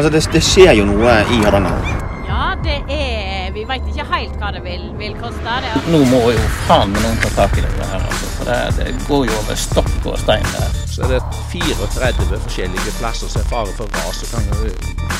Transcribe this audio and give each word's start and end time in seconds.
Altså, 0.00 0.12
det, 0.12 0.32
det 0.32 0.40
skjer 0.40 0.70
jo 0.78 0.84
noe 0.88 1.14
i 1.28 1.38
Hardanger. 1.44 1.88
Ja, 2.24 2.44
det 2.64 2.78
er 2.88 3.50
Vi 3.52 3.66
veit 3.68 3.84
ikke 3.90 4.06
helt 4.08 4.36
hva 4.40 4.48
det 4.54 4.62
vil, 4.64 4.86
vil 4.96 5.12
koste. 5.20 5.56
Det. 5.60 5.72
Nå 5.92 5.98
må 6.08 6.20
jo 6.32 6.44
faen 6.64 6.94
meg 6.94 7.02
noen 7.04 7.18
ta 7.20 7.28
tak 7.34 7.58
i 7.60 7.64
det 7.66 7.72
her, 7.90 7.98
altså. 7.98 8.30
For 8.38 8.48
det, 8.48 8.56
det 8.78 8.94
går 9.04 9.26
jo 9.28 9.34
over 9.42 9.58
stokk 9.60 10.06
og 10.08 10.16
stein 10.22 10.46
der. 10.54 10.78
Så 10.88 11.04
er 11.04 11.12
det 11.12 11.20
34 11.52 12.38
forskjellige 12.46 12.94
plasser 12.96 13.28
som 13.28 13.42
er 13.42 13.50
fare 13.50 13.74
for 13.76 13.92
ras 13.98 14.22
og 14.24 14.32
kan, 14.32 14.48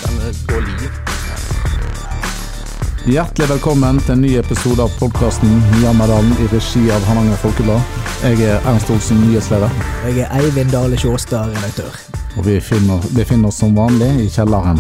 kan 0.01 0.17
gå 0.49 0.63
liv. 0.71 0.89
Hjertelig 3.11 3.51
velkommen 3.51 4.01
til 4.07 4.15
en 4.17 4.25
ny 4.25 4.33
episode 4.41 4.87
av 4.87 4.97
podkasten 5.03 5.61
Jammerdalen 5.83 6.33
i 6.41 6.49
regi 6.55 6.87
av 6.89 7.05
Hardanger 7.11 7.37
Folkeblad. 7.45 8.01
Jeg 8.25 8.49
er 8.49 8.65
Ernst 8.65 8.89
Olsen, 8.97 9.21
nyhetsleder. 9.27 9.77
Jeg 10.09 10.25
er 10.25 10.41
Eivind 10.41 10.73
Dale 10.73 10.97
Sjåstad, 11.05 11.53
redaktør. 11.53 12.01
Og 12.39 12.45
vi 12.47 12.61
finner, 12.63 13.03
befinner 13.17 13.49
oss 13.51 13.59
som 13.61 13.75
vanlig 13.75 14.09
i 14.25 14.29
kjelleren 14.31 14.79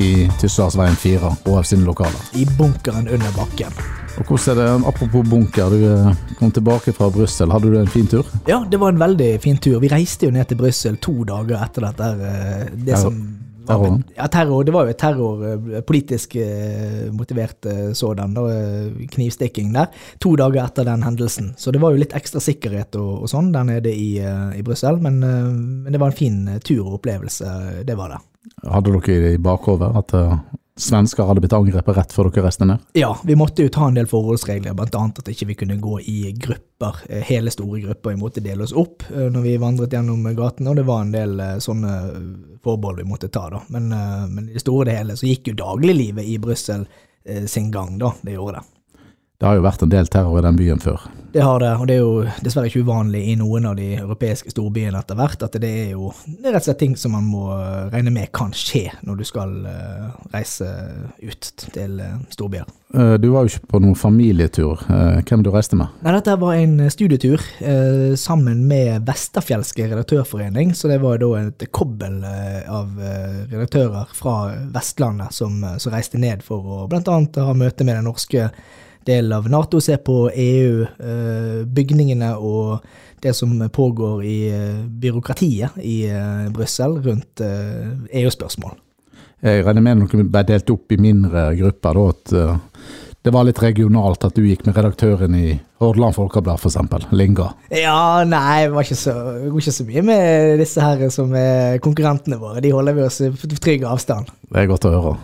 i 0.00 0.10
Tysværsveien 0.40 0.96
4, 0.96 1.30
HF 1.44 1.66
sine 1.68 1.84
lokaler. 1.84 2.22
I 2.40 2.46
bunkeren 2.58 3.08
under 3.12 3.32
bakken. 3.36 3.74
Og 4.16 4.24
hvordan 4.30 4.56
er 4.56 4.62
det, 4.62 4.86
Apropos 4.88 5.26
bunker, 5.28 5.68
du 5.70 5.82
eh, 5.90 6.14
kom 6.38 6.50
tilbake 6.56 6.92
fra 6.96 7.10
Brussel. 7.12 7.52
Hadde 7.52 7.68
du 7.68 7.76
en 7.78 7.90
fin 7.92 8.06
tur? 8.08 8.24
Ja, 8.48 8.62
det 8.64 8.80
var 8.80 8.94
en 8.94 9.00
veldig 9.02 9.30
fin 9.44 9.58
tur. 9.60 9.76
Vi 9.82 9.90
reiste 9.92 10.26
jo 10.26 10.32
ned 10.32 10.48
til 10.48 10.56
Brussel 10.56 10.96
to 11.04 11.18
dager 11.28 11.60
etter 11.66 11.84
dette. 11.90 12.08
eh, 12.30 12.70
Det 12.86 12.96
som 12.98 13.18
terroren? 13.66 14.04
Ja, 14.16 14.28
terror. 14.32 14.64
Det 14.64 14.74
var 14.74 14.86
jo 14.86 14.94
et 14.94 15.00
terror, 15.00 15.44
eh, 15.46 15.80
politisk 15.86 16.36
eh, 16.40 17.06
motivert 17.12 17.66
eh, 17.66 17.92
sådan, 17.96 18.36
knivstikking 19.12 19.72
der. 19.74 19.90
To 20.22 20.34
dager 20.38 20.64
etter 20.64 20.86
den 20.88 21.02
hendelsen. 21.06 21.54
Så 21.58 21.74
det 21.74 21.82
var 21.82 21.94
jo 21.94 22.02
litt 22.02 22.14
ekstra 22.16 22.42
sikkerhet 22.42 22.98
og, 23.00 23.26
og 23.26 23.32
sånn 23.32 23.52
der 23.54 23.66
nede 23.68 23.92
i, 23.92 24.16
i 24.56 24.64
Brussel. 24.66 25.00
Men, 25.02 25.20
men 25.20 25.92
det 25.92 26.00
var 26.02 26.12
en 26.12 26.20
fin 26.20 26.38
tur 26.64 26.84
og 26.86 27.00
opplevelse, 27.00 27.82
det 27.86 27.98
var 27.98 28.14
det. 28.14 28.22
Hadde 28.62 28.94
dere 29.02 29.34
i 29.34 29.42
bakhodet 29.42 29.90
at 29.98 30.14
svensker 30.76 31.24
hadde 31.24 31.40
blitt 31.40 31.54
angrepet 31.56 31.96
rett 31.96 32.12
før 32.12 32.28
dere 32.28 32.46
reiste 32.46 32.66
ned? 32.68 32.82
Ja, 32.98 33.14
vi 33.24 33.36
måtte 33.38 33.64
jo 33.64 33.72
ta 33.72 33.88
en 33.88 33.96
del 33.96 34.08
forholdsregler, 34.10 34.76
annet 34.76 35.20
at 35.22 35.30
ikke 35.32 35.48
vi 35.50 35.58
kunne 35.62 35.78
gå 35.80 36.00
i 36.00 36.32
grupper, 36.36 37.00
eh, 37.08 37.24
hele 37.24 37.50
store 37.50 37.80
grupper, 37.80 38.12
vi 38.12 38.20
måtte 38.20 38.44
dele 38.44 38.66
oss 38.66 38.76
opp 38.76 39.06
eh, 39.10 39.28
når 39.32 39.46
vi 39.46 39.56
vandret 39.62 39.96
gjennom 39.96 40.28
gatene, 40.36 40.70
og 40.70 40.76
det 40.76 40.86
var 40.88 41.02
en 41.02 41.16
del 41.16 41.40
eh, 41.40 41.56
sånne 41.64 41.96
forbehold 42.66 43.00
vi 43.00 43.08
måtte 43.08 43.32
ta 43.32 43.48
da. 43.52 43.62
Men, 43.72 43.88
men 44.32 44.48
i 44.50 44.56
det 44.56 44.64
store 44.64 44.90
og 44.90 44.96
hele 44.98 45.16
så 45.16 45.28
gikk 45.28 45.52
jo 45.52 45.60
dagliglivet 45.60 46.26
i 46.26 46.38
Brussel 46.42 46.86
sin 47.50 47.72
gang 47.74 47.96
da, 47.98 48.12
det 48.22 48.36
gjorde 48.36 48.60
det. 48.60 48.75
Det 49.36 49.44
har 49.44 49.58
jo 49.58 49.66
vært 49.66 49.84
en 49.84 49.92
del 49.92 50.08
terror 50.08 50.40
i 50.40 50.44
den 50.46 50.56
byen 50.56 50.80
før. 50.80 51.02
Det 51.36 51.42
har 51.44 51.60
det, 51.60 51.70
og 51.76 51.88
det 51.88 51.96
er 51.98 52.00
jo 52.00 52.36
dessverre 52.40 52.70
ikke 52.70 52.80
uvanlig 52.86 53.20
i 53.28 53.34
noen 53.36 53.66
av 53.68 53.74
de 53.76 53.90
europeiske 53.98 54.54
storbyene 54.54 54.96
etter 55.02 55.18
hvert, 55.18 55.42
at 55.44 55.58
det 55.60 55.68
er 55.82 55.90
jo 55.90 56.08
det 56.24 56.48
er 56.48 56.54
rett 56.54 56.64
og 56.64 56.68
slett 56.70 56.78
ting 56.80 56.94
som 56.96 57.12
man 57.12 57.26
må 57.28 57.50
eh, 57.52 57.90
regne 57.92 58.14
med 58.14 58.30
kan 58.32 58.54
skje 58.56 58.86
når 59.04 59.18
du 59.18 59.24
skal 59.28 59.52
eh, 59.68 60.06
reise 60.32 60.70
ut 61.20 61.50
til 61.74 62.00
eh, 62.00 62.14
storbyer. 62.32 62.64
Du 63.20 63.26
var 63.34 63.44
jo 63.44 63.50
ikke 63.50 63.68
på 63.74 63.80
noen 63.82 63.96
familietur. 63.98 64.80
Hvem 65.26 65.42
du 65.44 65.50
reiste 65.52 65.76
med? 65.76 65.90
Nei, 66.06 66.14
dette 66.14 66.36
var 66.40 66.54
en 66.54 66.78
studietur 66.88 67.42
sammen 68.16 68.62
med 68.70 69.04
Vesterfjelske 69.04 69.88
redaktørforening, 69.90 70.70
så 70.72 70.88
det 70.88 71.00
var 71.02 71.18
da 71.20 71.32
et 71.42 71.66
kobbel 71.76 72.22
av 72.24 72.94
redaktører 73.50 74.14
fra 74.16 74.36
Vestlandet 74.72 75.34
som, 75.34 75.58
som 75.82 75.92
reiste 75.92 76.22
ned 76.22 76.46
for 76.46 76.62
å 76.62 76.80
annet 76.86 77.36
ha 77.42 77.58
møte 77.58 77.84
med 77.84 77.98
den 77.98 78.08
norske 78.08 78.46
delen 79.06 79.32
av 79.32 79.48
Nato, 79.50 79.80
se 79.80 79.96
på 79.96 80.30
EU, 80.30 80.82
eh, 80.82 81.60
bygningene 81.66 82.34
og 82.36 82.84
det 83.22 83.32
som 83.34 83.54
pågår 83.72 84.24
i 84.24 84.38
eh, 84.52 84.82
byråkratiet 84.86 85.78
i 85.82 86.02
eh, 86.10 86.48
Brussel 86.54 86.98
rundt 87.04 87.42
EU-spørsmål. 87.42 88.76
Jeg 89.46 89.64
regner 89.66 89.84
med 89.84 90.06
dere 90.06 90.26
ble 90.32 90.42
delt 90.48 90.70
opp 90.72 90.92
i 90.92 90.98
mindre 91.00 91.50
grupper. 91.58 91.98
Da, 91.98 92.06
at 92.08 93.26
det 93.26 93.32
var 93.34 93.44
litt 93.46 93.60
regionalt 93.62 94.24
at 94.24 94.36
du 94.38 94.46
gikk 94.46 94.64
med 94.66 94.78
redaktøren 94.78 95.34
i 95.36 95.56
Hordaland 95.82 96.16
Folkeblad 96.16 96.56
f.eks., 96.62 97.08
Linga. 97.12 97.50
Ja, 97.74 98.24
nei, 98.26 98.64
det 98.64 98.72
var 98.74 98.86
ikke 98.86 99.16
går 99.50 99.60
ikke 99.60 99.76
så 99.76 99.86
mye 99.86 100.04
med 100.08 100.62
disse 100.62 100.82
her 100.82 101.04
som 101.12 101.34
er 101.36 101.82
konkurrentene 101.84 102.40
våre. 102.40 102.64
De 102.64 102.72
holder 102.72 102.96
vi 102.96 103.04
oss 103.06 103.20
på 103.20 103.50
trygg 103.60 103.84
avstand. 103.86 104.32
Det 104.48 104.62
er 104.62 104.70
godt 104.72 104.88
å 104.88 104.94
høre. 104.94 105.16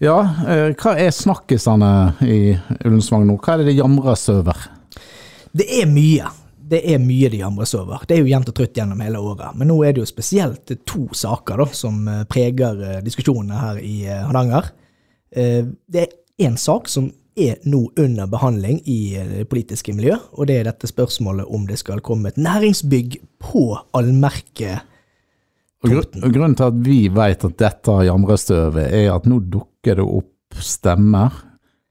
Ja, 0.00 0.20
eh, 0.48 0.70
hva 0.80 0.94
er 0.96 1.10
snakkisene 1.12 1.88
i 2.24 2.54
Ullensvang 2.88 3.26
nå? 3.28 3.34
Hva 3.36 3.52
er 3.52 3.60
det 3.60 3.66
det 3.68 3.80
jamres 3.82 4.22
over? 4.32 4.56
Det 5.52 5.66
er 5.76 5.90
mye. 5.90 6.30
Det 6.70 6.80
er 6.88 7.02
mye 7.02 7.28
de 7.28 7.42
jamres 7.42 7.74
over. 7.76 8.06
Det 8.08 8.16
er 8.16 8.22
jo 8.22 8.30
jevnt 8.30 8.48
og 8.48 8.56
trutt 8.56 8.80
gjennom 8.80 9.02
hele 9.04 9.20
året. 9.20 9.58
Men 9.60 9.68
nå 9.68 9.76
er 9.84 9.92
det 9.92 10.00
jo 10.00 10.08
spesielt 10.08 10.72
to 10.88 11.04
saker 11.12 11.60
da, 11.60 11.68
som 11.76 12.08
eh, 12.08 12.22
preger 12.32 12.80
eh, 12.80 13.02
diskusjonene 13.04 13.60
her 13.60 13.82
i 13.84 13.96
Hardanger. 14.08 14.72
Det 15.30 16.00
er 16.00 16.14
én 16.42 16.56
sak 16.58 16.88
som 16.90 17.04
er 17.38 17.60
nå 17.68 17.84
under 18.00 18.26
behandling 18.26 18.80
i 18.90 19.12
det 19.28 19.44
politiske 19.52 19.92
miljø, 19.94 20.16
og 20.34 20.48
det 20.48 20.56
er 20.58 20.66
dette 20.66 20.88
spørsmålet 20.90 21.46
om 21.46 21.68
det 21.68 21.76
skal 21.78 22.02
komme 22.02 22.32
et 22.32 22.40
næringsbygg 22.40 23.20
på 23.38 23.62
allmerket 23.94 24.89
Og 25.80 25.90
gru- 25.94 26.24
og 26.24 26.32
grunnen 26.34 26.56
til 26.58 26.66
at 26.68 26.80
vi 26.84 26.98
vet 27.08 27.44
at 27.46 27.54
dette 27.60 27.94
jamrestøvet, 28.04 28.90
er 28.92 29.14
at 29.14 29.28
nå 29.30 29.38
dukker 29.52 29.96
det 30.02 30.04
opp 30.04 30.58
stemmer 30.60 31.32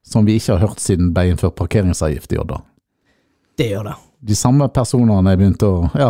som 0.06 0.26
vi 0.26 0.36
ikke 0.38 0.56
har 0.58 0.68
hørt 0.68 0.82
siden 0.84 1.12
ble 1.14 1.30
innført 1.32 1.56
parkeringsavgift 1.58 2.34
i 2.34 2.40
Odda. 2.42 2.60
Det 3.58 3.72
gjør 3.72 3.90
det. 3.90 3.96
De 4.30 4.36
samme 4.36 4.66
personene 4.76 5.32
er 5.32 5.38
begynt 5.40 5.64
å 5.64 5.72
ja, 5.96 6.10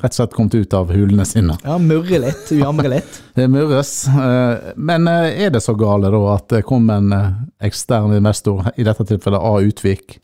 rett 0.00 0.14
og 0.14 0.16
slett 0.16 0.32
kommet 0.36 0.54
ut 0.56 0.74
av 0.78 0.88
hulene 0.96 1.26
sine. 1.28 1.58
Ja, 1.60 1.74
murre 1.82 2.20
litt, 2.22 2.48
jamre 2.56 2.88
litt. 2.94 3.18
Det 3.36 3.46
murres. 3.52 3.92
eh, 4.08 4.70
Men 4.80 5.08
eh, 5.10 5.42
er 5.44 5.52
det 5.52 5.60
så 5.64 5.74
gale 5.76 6.08
da 6.12 6.20
at 6.38 6.46
det 6.54 6.62
kom 6.68 6.88
en 6.90 7.12
eh, 7.12 7.28
ekstern 7.68 8.14
investor, 8.16 8.70
i 8.80 8.86
dette 8.86 9.04
tilfellet 9.10 9.44
A. 9.44 9.52
Utvik, 9.60 10.16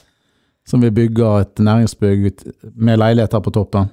som 0.67 0.81
vil 0.81 0.95
bygge 0.97 1.35
et 1.43 1.61
næringsbygg 1.61 2.31
med 2.75 3.03
leiligheter 3.05 3.45
på 3.45 3.53
toppen? 3.55 3.93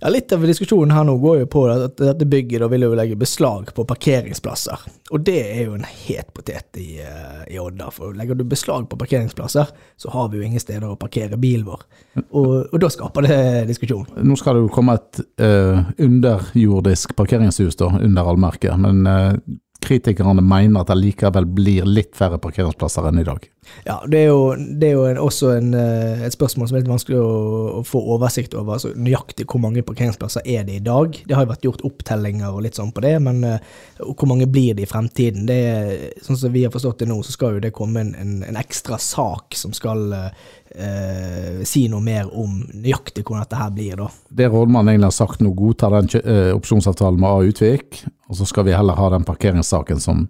Ja, 0.00 0.10
Litt 0.12 0.32
av 0.32 0.44
diskusjonen 0.46 0.94
her 0.94 1.06
nå 1.08 1.16
går 1.22 1.42
jo 1.42 1.50
på 1.50 1.64
at 1.70 1.98
dette 2.00 2.28
bygget 2.28 2.66
vil 2.72 2.86
jo 2.86 2.94
legge 2.98 3.18
beslag 3.18 3.70
på 3.76 3.84
parkeringsplasser. 3.88 4.84
Og 5.10 5.24
det 5.26 5.38
er 5.40 5.62
jo 5.66 5.76
en 5.78 5.86
het 5.86 6.32
potet 6.34 6.80
i, 6.80 7.00
eh, 7.02 7.54
i 7.54 7.58
Odda. 7.60 7.90
For 7.94 8.14
legger 8.16 8.38
du 8.38 8.44
beslag 8.44 8.88
på 8.90 8.98
parkeringsplasser, 9.00 9.72
så 9.96 10.12
har 10.14 10.28
vi 10.28 10.40
jo 10.40 10.46
ingen 10.46 10.62
steder 10.62 10.88
å 10.88 10.98
parkere 11.00 11.38
bilen 11.40 11.66
vår. 11.68 11.86
Og, 12.30 12.52
og 12.72 12.76
da 12.82 12.90
skaper 12.92 13.26
det 13.26 13.40
diskusjon. 13.70 14.06
Nå 14.22 14.36
skal 14.38 14.56
det 14.56 14.66
jo 14.66 14.74
komme 14.74 14.98
et 14.98 15.22
uh, 15.42 15.82
underjordisk 16.00 17.16
parkeringshus 17.18 17.78
da, 17.80 17.90
under 18.00 18.30
allmerket, 18.30 18.76
men 18.80 19.02
eh, 19.06 19.34
kritikerne 19.80 20.42
mener 20.44 20.82
at 20.82 20.90
det 20.92 20.98
likevel 21.00 21.46
blir 21.48 21.88
litt 21.88 22.12
færre 22.18 22.40
parkeringsplasser 22.42 23.08
enn 23.08 23.22
i 23.22 23.26
dag. 23.26 23.46
Ja, 23.84 24.00
Det 24.08 24.18
er 24.18 24.28
jo, 24.30 24.54
det 24.56 24.88
er 24.88 24.94
jo 24.96 25.04
en, 25.06 25.18
også 25.20 25.50
en, 25.54 25.74
eh, 25.74 26.22
et 26.26 26.34
spørsmål 26.34 26.68
som 26.68 26.76
er 26.76 26.82
litt 26.82 26.90
vanskelig 26.90 27.18
å, 27.20 27.32
å 27.78 27.82
få 27.86 28.00
oversikt 28.16 28.54
over. 28.58 28.76
altså 28.76 28.92
Nøyaktig 28.96 29.46
hvor 29.50 29.62
mange 29.62 29.84
parkeringsplasser 29.86 30.44
er 30.44 30.64
det 30.66 30.80
i 30.80 30.84
dag? 30.84 31.16
Det 31.26 31.36
har 31.36 31.44
jo 31.44 31.52
vært 31.52 31.66
gjort 31.68 31.84
opptellinger 31.86 32.50
og 32.50 32.64
litt 32.66 32.78
sånn 32.80 32.92
på 32.96 33.04
det, 33.04 33.14
men 33.22 33.42
eh, 33.46 33.74
hvor 34.02 34.30
mange 34.30 34.48
blir 34.50 34.74
det 34.78 34.86
i 34.86 34.90
fremtiden? 34.90 35.46
Det 35.48 35.58
er, 35.70 35.92
sånn 36.24 36.40
som 36.40 36.54
vi 36.54 36.64
har 36.66 36.74
forstått 36.74 37.04
det 37.04 37.10
nå, 37.10 37.20
så 37.26 37.36
skal 37.36 37.56
jo 37.56 37.64
det 37.64 37.74
komme 37.76 38.04
en, 38.04 38.14
en, 38.18 38.38
en 38.48 38.60
ekstra 38.60 38.98
sak 39.00 39.58
som 39.58 39.74
skal 39.76 40.08
eh, 40.14 41.60
si 41.68 41.86
noe 41.92 42.04
mer 42.04 42.30
om 42.30 42.62
nøyaktig 42.74 43.24
hvordan 43.24 43.44
dette 43.46 43.60
her 43.60 43.74
blir, 43.76 44.00
da. 44.00 44.08
Det 44.28 44.50
rådmannen 44.50 44.94
egentlig 44.94 45.12
har 45.12 45.18
sagt 45.20 45.44
nå, 45.44 45.52
godtar 45.56 46.00
den 46.00 46.10
eh, 46.24 46.50
opsjonsavtalen 46.56 47.20
med 47.20 47.30
A. 47.30 47.50
Utvik, 47.50 48.02
og 48.30 48.38
så 48.38 48.46
skal 48.46 48.68
vi 48.68 48.76
heller 48.76 48.94
ha 48.94 49.10
den 49.10 49.26
parkeringssaken 49.26 50.00
som 50.02 50.28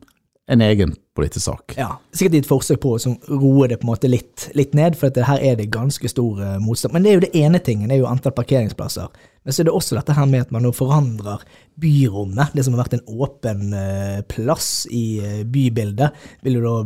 en 0.51 0.61
egen 0.61 0.95
politisk 1.15 1.45
sak. 1.45 1.75
Ja, 1.79 1.99
Sikkert 2.13 2.35
i 2.35 2.41
et 2.43 2.49
forsøk 2.49 2.81
på 2.83 2.95
å 2.97 2.99
sånn, 2.99 3.19
roe 3.31 3.69
det 3.71 3.77
på 3.79 3.87
en 3.87 3.93
måte 3.93 4.09
litt, 4.11 4.49
litt 4.59 4.73
ned, 4.75 4.97
for 4.99 5.15
her 5.15 5.43
er 5.47 5.59
det 5.61 5.69
ganske 5.71 6.11
stor 6.11 6.41
uh, 6.43 6.57
motstand. 6.63 6.95
Men 6.97 7.05
det 7.05 7.11
er 7.11 7.19
jo 7.19 7.23
det 7.27 7.31
ene 7.39 7.61
tingen, 7.63 7.91
det 7.91 7.99
er 7.99 8.03
jo 8.03 8.09
antall 8.11 8.35
parkeringsplasser. 8.35 9.13
Men 9.45 9.55
så 9.55 9.63
er 9.63 9.69
det 9.69 9.75
også 9.77 9.99
dette 9.99 10.17
her 10.17 10.27
med 10.31 10.49
at 10.49 10.51
man 10.55 10.67
nå 10.67 10.73
forandrer 10.75 11.45
byrommet. 11.81 12.51
Det 12.57 12.65
som 12.67 12.75
har 12.75 12.83
vært 12.83 12.99
en 12.99 13.07
åpen 13.15 13.77
uh, 13.77 14.19
plass 14.33 14.73
i 14.91 15.05
uh, 15.23 15.41
bybildet, 15.47 16.19
vil 16.43 16.59
jo 16.59 16.67
da 16.67 16.77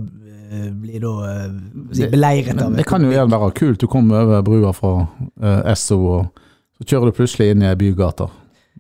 bli 0.55 1.01
da 1.03 1.11
si, 1.97 2.05
beleiret 2.13 2.59
av 2.61 2.69
Men 2.69 2.79
det 2.79 2.85
kan 2.87 3.03
jo 3.03 3.09
igjen 3.11 3.33
være 3.33 3.49
kult. 3.57 3.81
Du 3.81 3.89
kommer 3.91 4.21
over 4.21 4.43
brua 4.47 4.75
fra 4.77 4.93
Esso, 5.73 5.97
og 5.99 6.45
så 6.77 6.85
kjører 6.93 7.11
du 7.11 7.17
plutselig 7.17 7.49
inn 7.51 7.65
i 7.65 7.71
ei 7.71 7.79
bygate. 7.81 8.29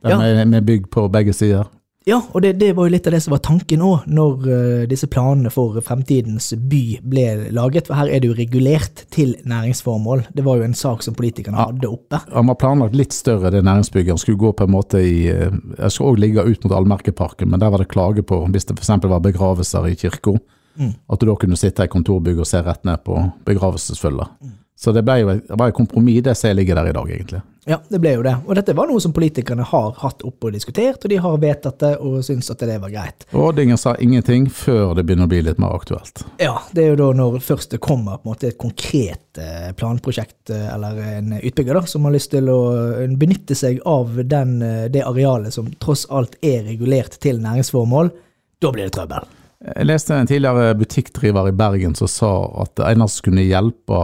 Ja. 0.05 0.19
med, 0.21 0.45
med 0.53 0.69
bygg 0.69 0.91
på 0.93 1.07
begge 1.11 1.33
sider. 1.35 1.65
Ja, 2.05 2.19
og 2.37 2.43
det, 2.45 2.51
det 2.61 2.75
var 2.77 2.85
jo 2.85 2.93
litt 2.93 3.07
av 3.09 3.15
det 3.15 3.23
som 3.25 3.33
var 3.33 3.41
tanken 3.41 3.81
òg, 3.81 4.03
når 4.13 4.43
uh, 4.45 4.83
disse 4.91 5.07
planene 5.09 5.49
for 5.53 5.79
fremtidens 5.81 6.51
by 6.61 6.83
ble 7.01 7.25
laget. 7.57 7.87
For 7.89 7.97
her 7.97 8.11
er 8.13 8.21
det 8.21 8.29
jo 8.29 8.37
regulert 8.37 9.07
til 9.15 9.33
næringsformål. 9.49 10.27
Det 10.37 10.45
var 10.45 10.61
jo 10.61 10.67
en 10.67 10.77
sak 10.77 11.01
som 11.07 11.17
politikerne 11.17 11.57
Ja. 11.57 11.71
hadde 11.71 11.89
oppe. 11.89 12.21
Han 12.35 12.51
var 12.53 12.59
planlagt 12.61 12.99
litt 12.99 13.17
større, 13.17 13.51
det 13.55 13.63
næringsbygget. 13.65 14.13
Han 14.19 14.21
skulle 14.21 14.43
gå 14.43 14.53
på 14.53 14.67
en 14.69 14.75
måte 14.75 15.01
i 15.01 15.31
eh, 15.33 15.49
Jeg 15.79 15.91
skulle 15.97 16.13
òg 16.13 16.21
ligge 16.21 16.45
ut 16.45 16.65
mot 16.69 16.77
Allmerkeparken, 16.77 17.49
men 17.49 17.61
der 17.61 17.73
var 17.73 17.81
det 17.81 17.89
klage 17.89 18.23
på 18.23 18.43
hvis 18.53 18.69
det 18.69 18.77
f.eks. 18.77 18.93
var 19.09 19.25
begravelser 19.25 19.89
i 19.89 19.97
kirka. 19.97 20.37
Mm. 20.77 20.93
At 21.09 21.21
du 21.21 21.27
da 21.31 21.39
kunne 21.41 21.57
sitte 21.57 21.87
i 21.87 21.89
kontorbygget 21.89 22.45
og 22.45 22.51
se 22.51 22.61
rett 22.67 22.85
ned 22.85 23.01
på 23.07 23.17
begravelsesfølget. 23.49 24.29
Så 24.77 24.93
det 24.93 25.05
ble 25.07 25.21
jo 25.23 25.33
et, 25.33 25.45
det 25.49 25.67
et 25.69 25.77
kompromiss, 25.77 26.23
det 26.27 26.35
som 26.39 26.57
ligger 26.57 26.81
der 26.81 26.91
i 26.91 26.95
dag, 26.97 27.11
egentlig. 27.11 27.43
Ja, 27.65 27.79
det 27.89 27.99
ble 28.03 28.11
jo 28.19 28.25
det. 28.25 28.35
Og 28.45 28.59
dette 28.59 28.75
var 28.77 28.91
noe 28.91 29.01
som 29.01 29.15
politikerne 29.17 29.65
har 29.65 29.95
hatt 30.03 30.21
oppe 30.27 30.51
og 30.51 30.57
diskutert, 30.57 31.01
og 31.01 31.09
de 31.09 31.17
har 31.25 31.39
vedtatt 31.41 31.79
det 31.81 31.93
og 32.05 32.19
syns 32.27 32.51
at 32.53 32.61
det 32.61 32.77
var 32.83 32.93
greit. 32.93 33.25
Og 33.33 33.55
Dinger 33.57 33.79
sa 33.81 33.95
ingenting 33.97 34.51
før 34.53 34.93
det 34.99 35.07
begynner 35.09 35.25
å 35.25 35.33
bli 35.33 35.41
litt 35.47 35.61
mer 35.63 35.73
aktuelt. 35.79 36.27
Ja, 36.43 36.59
det 36.77 36.85
er 36.85 36.93
jo 36.93 36.99
da 37.01 37.07
når 37.17 37.39
først 37.45 37.73
det 37.73 37.81
kommer 37.85 38.19
på 38.19 38.29
en 38.29 38.35
måte 38.35 38.51
et 38.51 38.59
konkret 38.61 39.41
eh, 39.41 39.71
planprosjekt 39.79 40.53
eh, 40.53 40.67
eller 40.75 41.01
en 41.15 41.39
utbygger 41.39 41.81
da, 41.81 41.85
som 41.89 42.05
har 42.05 42.17
lyst 42.17 42.35
til 42.35 42.51
å 42.53 42.59
eh, 42.99 43.17
benytte 43.17 43.57
seg 43.57 43.81
av 43.89 44.13
den, 44.21 44.59
det 44.93 45.07
arealet 45.07 45.57
som 45.57 45.73
tross 45.81 46.05
alt 46.13 46.37
er 46.45 46.67
regulert 46.69 47.17
til 47.25 47.41
næringsformål, 47.41 48.13
da 48.61 48.75
blir 48.75 48.91
det 48.91 48.97
trøbbel. 48.99 49.33
Jeg 49.65 49.89
leste 49.89 50.13
en 50.13 50.29
tidligere 50.29 50.77
butikkdriver 50.77 51.49
i 51.49 51.57
Bergen 51.57 51.97
som 51.97 52.11
sa 52.11 52.35
at 52.61 52.75
det 52.77 52.91
eneste 52.91 53.23
som 53.23 53.31
kunne 53.31 53.47
hjelpe 53.49 54.01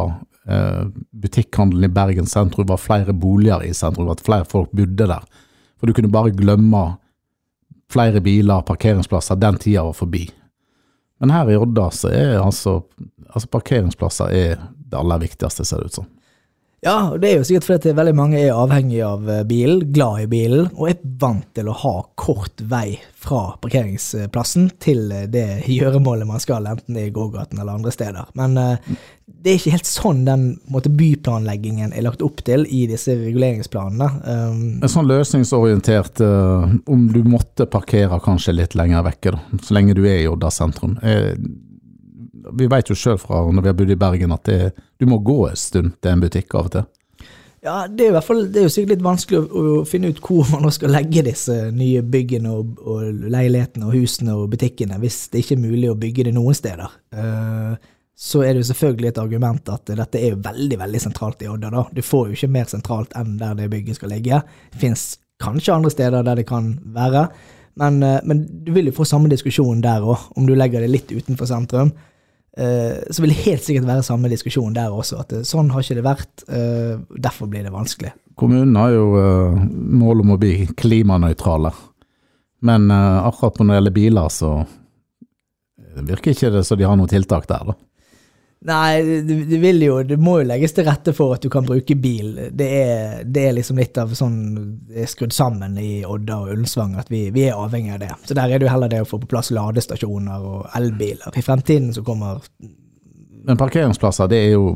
butikkhandelen 0.46 1.90
i 1.90 1.92
Bergen 1.94 2.26
sentrum, 2.26 2.66
var 2.66 2.80
flere 2.80 3.12
boliger 3.12 3.64
i 3.66 3.74
sentrum, 3.76 4.08
at 4.10 4.22
flere 4.24 4.48
folk 4.48 4.72
bodde 4.72 5.06
der. 5.06 5.24
For 5.78 5.86
du 5.86 5.94
kunne 5.96 6.12
bare 6.12 6.32
glemme 6.36 6.84
flere 7.90 8.20
biler, 8.22 8.62
parkeringsplasser, 8.62 9.38
den 9.40 9.58
tida 9.58 9.84
var 9.84 9.96
forbi. 9.96 10.28
Men 11.20 11.34
her 11.34 11.50
i 11.50 11.58
Odda 11.58 11.90
så 11.92 12.08
er 12.14 12.38
altså, 12.40 12.80
altså 13.28 13.48
parkeringsplasser 13.52 14.32
er 14.32 14.62
det 14.90 14.98
aller 14.98 15.20
viktigste, 15.20 15.66
ser 15.66 15.82
det 15.82 15.90
ut 15.90 15.98
som. 16.00 16.08
Ja, 16.80 17.10
og 17.12 17.20
det 17.20 17.28
er 17.28 17.40
jo 17.40 17.44
sikkert 17.44 17.66
fordi 17.68 17.90
at 17.90 17.98
veldig 17.98 18.14
mange 18.16 18.38
er 18.40 18.56
avhengig 18.56 19.02
av 19.04 19.26
eh, 19.28 19.42
bilen, 19.44 19.82
glad 19.92 20.22
i 20.22 20.28
bilen, 20.32 20.70
og 20.72 20.88
er 20.88 21.02
vant 21.20 21.44
til 21.56 21.68
å 21.68 21.76
ha 21.76 21.92
kort 22.16 22.62
vei 22.70 22.94
fra 23.20 23.50
parkeringsplassen 23.60 24.70
til 24.80 25.10
eh, 25.12 25.26
det 25.28 25.44
gjøremålet 25.68 26.30
man 26.30 26.40
skal, 26.40 26.64
enten 26.70 26.96
det 26.96 27.04
er 27.04 27.10
i 27.10 27.14
gågaten 27.18 27.60
eller 27.60 27.76
andre 27.76 27.92
steder. 27.92 28.32
Men 28.38 28.56
uh, 28.56 28.96
det 29.28 29.52
er 29.52 29.60
ikke 29.60 29.74
helt 29.76 29.92
sånn 29.92 30.24
den 30.24 30.46
måte, 30.72 30.92
byplanleggingen 30.96 31.92
er 31.92 32.06
lagt 32.08 32.24
opp 32.24 32.40
til 32.48 32.64
i 32.64 32.86
disse 32.88 33.12
reguleringsplanene. 33.12 34.08
Um, 34.24 34.66
En 34.80 34.92
sånn 34.92 35.08
løsningsorientert 35.10 36.24
uh, 36.24 36.64
Om 36.88 37.08
du 37.12 37.20
måtte 37.28 37.68
parkere 37.68 38.22
kanskje 38.24 38.56
litt 38.56 38.76
lenger 38.78 39.04
vekke, 39.04 39.36
da, 39.36 39.60
så 39.60 39.76
lenge 39.76 40.00
du 40.00 40.06
er 40.06 40.22
i 40.22 40.28
Odda 40.32 40.48
sentrum. 40.54 40.96
Eh, 41.04 41.34
vi 42.56 42.68
vet 42.70 42.90
jo 42.90 42.96
sjøl 42.98 43.18
fra 43.20 43.42
når 43.50 43.64
vi 43.64 43.70
har 43.72 43.76
bodd 43.78 43.92
i 43.92 44.00
Bergen 44.00 44.34
at 44.34 44.48
det, 44.48 44.72
du 44.98 45.06
må 45.10 45.20
gå 45.24 45.42
en 45.48 45.58
stund 45.58 45.96
til 46.00 46.14
en 46.14 46.24
butikk 46.24 46.56
av 46.56 46.70
og 46.70 46.74
til. 46.76 46.88
Ja, 47.60 47.84
det 47.84 48.06
er, 48.08 48.22
fall, 48.24 48.46
det 48.48 48.62
er 48.62 48.64
jo 48.64 48.72
sikkert 48.72 48.94
litt 48.94 49.04
vanskelig 49.04 49.38
å, 49.42 49.62
å 49.80 49.80
finne 49.88 50.08
ut 50.08 50.20
hvor 50.24 50.48
man 50.54 50.72
skal 50.72 50.94
legge 50.94 51.26
disse 51.26 51.54
nye 51.76 52.00
byggene 52.00 52.52
og, 52.56 52.78
og 52.80 53.26
leilighetene 53.28 53.84
og 53.84 53.96
husene 53.98 54.36
og 54.36 54.46
butikkene, 54.54 54.96
hvis 55.02 55.26
det 55.28 55.42
ikke 55.42 55.58
er 55.58 55.66
mulig 55.66 55.90
å 55.92 55.98
bygge 56.00 56.30
det 56.30 56.32
noen 56.38 56.56
steder. 56.56 56.94
Uh, 57.12 57.76
så 58.16 58.46
er 58.46 58.54
det 58.54 58.62
jo 58.62 58.70
selvfølgelig 58.70 59.10
et 59.10 59.20
argument 59.20 59.68
at 59.72 59.92
dette 59.96 60.24
er 60.24 60.40
veldig 60.40 60.78
veldig 60.80 61.04
sentralt 61.04 61.44
i 61.44 61.50
Odda. 61.52 61.68
da. 61.74 61.84
Du 61.92 62.00
får 62.04 62.30
jo 62.30 62.38
ikke 62.38 62.52
mer 62.56 62.72
sentralt 62.72 63.12
enn 63.20 63.36
der 63.40 63.58
det 63.60 63.68
bygget 63.72 64.00
skal 64.00 64.12
ligge. 64.14 64.40
Det 64.72 64.80
fins 64.80 65.04
kanskje 65.40 65.76
andre 65.76 65.92
steder 65.92 66.24
der 66.24 66.40
det 66.40 66.48
kan 66.48 66.74
være, 66.96 67.28
men, 67.80 68.00
uh, 68.00 68.22
men 68.24 68.46
du 68.64 68.72
vil 68.72 68.88
jo 68.88 68.96
få 68.96 69.04
samme 69.08 69.28
diskusjon 69.28 69.84
der 69.84 70.00
òg, 70.00 70.30
om 70.32 70.48
du 70.48 70.56
legger 70.56 70.80
det 70.80 70.94
litt 70.96 71.12
utenfor 71.12 71.52
sentrum. 71.52 71.92
Eh, 72.58 72.98
så 73.10 73.22
vil 73.22 73.30
det 73.30 73.44
helt 73.44 73.62
sikkert 73.62 73.86
være 73.86 74.02
samme 74.02 74.30
diskusjon 74.30 74.74
der 74.74 74.90
også, 74.90 75.20
at 75.22 75.34
eh, 75.36 75.44
sånn 75.46 75.70
har 75.70 75.84
ikke 75.84 75.98
det 76.00 76.06
vært. 76.06 76.44
eh, 76.50 76.98
Derfor 77.22 77.50
blir 77.50 77.62
det 77.66 77.72
vanskelig. 77.74 78.10
Kommunen 78.40 78.74
har 78.78 78.94
jo 78.94 79.06
mål 80.00 80.22
om 80.24 80.34
å 80.34 80.38
bli 80.40 80.64
klimanøytrale, 80.80 81.70
men 82.64 82.86
akkurat 82.88 83.58
når 83.60 83.66
det 83.68 83.74
gjelder 83.76 83.94
biler, 83.98 84.30
så 84.32 84.52
virker 86.08 86.32
ikke 86.32 86.52
det 86.54 86.62
som 86.64 86.80
de 86.80 86.86
har 86.88 86.96
noen 86.96 87.10
tiltak 87.10 87.44
der, 87.50 87.68
da. 87.68 87.74
Nei, 88.60 89.22
det, 89.24 89.56
vil 89.56 89.80
jo 89.82 90.02
Det 90.04 90.18
må 90.20 90.34
jo 90.42 90.48
legges 90.50 90.74
til 90.76 90.84
rette 90.84 91.14
for 91.16 91.32
at 91.32 91.40
du 91.40 91.48
kan 91.52 91.64
bruke 91.64 91.94
bil. 91.96 92.34
Det 92.52 92.66
er, 92.76 93.22
det 93.24 93.44
er 93.48 93.54
liksom 93.56 93.80
litt 93.80 93.96
av 94.00 94.12
sånn 94.16 94.36
Det 94.90 95.06
er 95.06 95.08
skrudd 95.08 95.32
sammen 95.32 95.78
i 95.80 96.02
Odda 96.04 96.42
og 96.42 96.52
Ullensvang 96.52 96.98
at 97.00 97.08
vi, 97.12 97.22
vi 97.32 97.46
er 97.48 97.56
avhengig 97.56 97.94
av 97.96 98.02
det. 98.02 98.10
Så 98.28 98.36
der 98.36 98.52
er 98.52 98.60
det 98.60 98.68
jo 98.68 98.74
heller 98.74 98.92
det 98.92 99.00
å 99.00 99.08
få 99.08 99.20
på 99.22 99.30
plass 99.32 99.48
ladestasjoner 99.56 100.44
og 100.44 100.68
elbiler. 100.76 101.32
I 101.32 101.46
fremtiden 101.46 101.94
så 101.96 102.04
kommer 102.04 102.44
Men 103.48 103.56
parkeringsplasser, 103.56 104.28
det 104.28 104.42
er 104.44 104.52
jo 104.58 104.74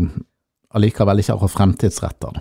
allikevel 0.75 1.21
ikke 1.21 1.37
akkurat 1.37 1.53
fremtidsretter. 1.59 2.41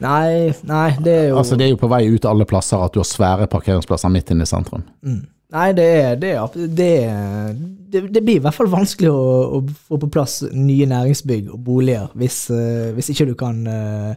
Nei, 0.00 0.52
nei, 0.68 0.88
det 1.04 1.12
er 1.12 1.28
jo 1.30 1.36
Altså, 1.40 1.56
det 1.58 1.66
er 1.66 1.74
jo 1.74 1.80
på 1.80 1.90
vei 1.92 2.06
ut 2.08 2.24
alle 2.28 2.46
plasser 2.48 2.80
at 2.80 2.94
du 2.94 3.00
har 3.02 3.08
svære 3.08 3.48
parkeringsplasser 3.52 4.12
midt 4.12 4.32
inne 4.32 4.48
i 4.48 4.50
sentrum. 4.50 4.88
mm. 5.04 5.22
Nei, 5.52 5.68
det 5.76 5.84
er 6.00 6.14
det, 6.16 6.30
er- 6.38 6.68
det, 6.80 6.90
det, 7.92 8.02
det 8.14 8.22
blir 8.24 8.38
i 8.38 8.42
hvert 8.44 8.56
fall 8.56 8.70
vanskelig 8.72 9.10
å, 9.12 9.24
å 9.58 9.62
få 9.90 9.98
på 10.00 10.08
plass 10.14 10.38
nye 10.52 10.86
næringsbygg 10.88 11.50
og 11.52 11.60
boliger 11.66 12.08
hvis, 12.18 12.38
eh, 12.54 12.90
hvis 12.96 13.10
ikke 13.12 13.26
du 13.28 13.34
kan 13.38 13.58
eh, 13.68 14.14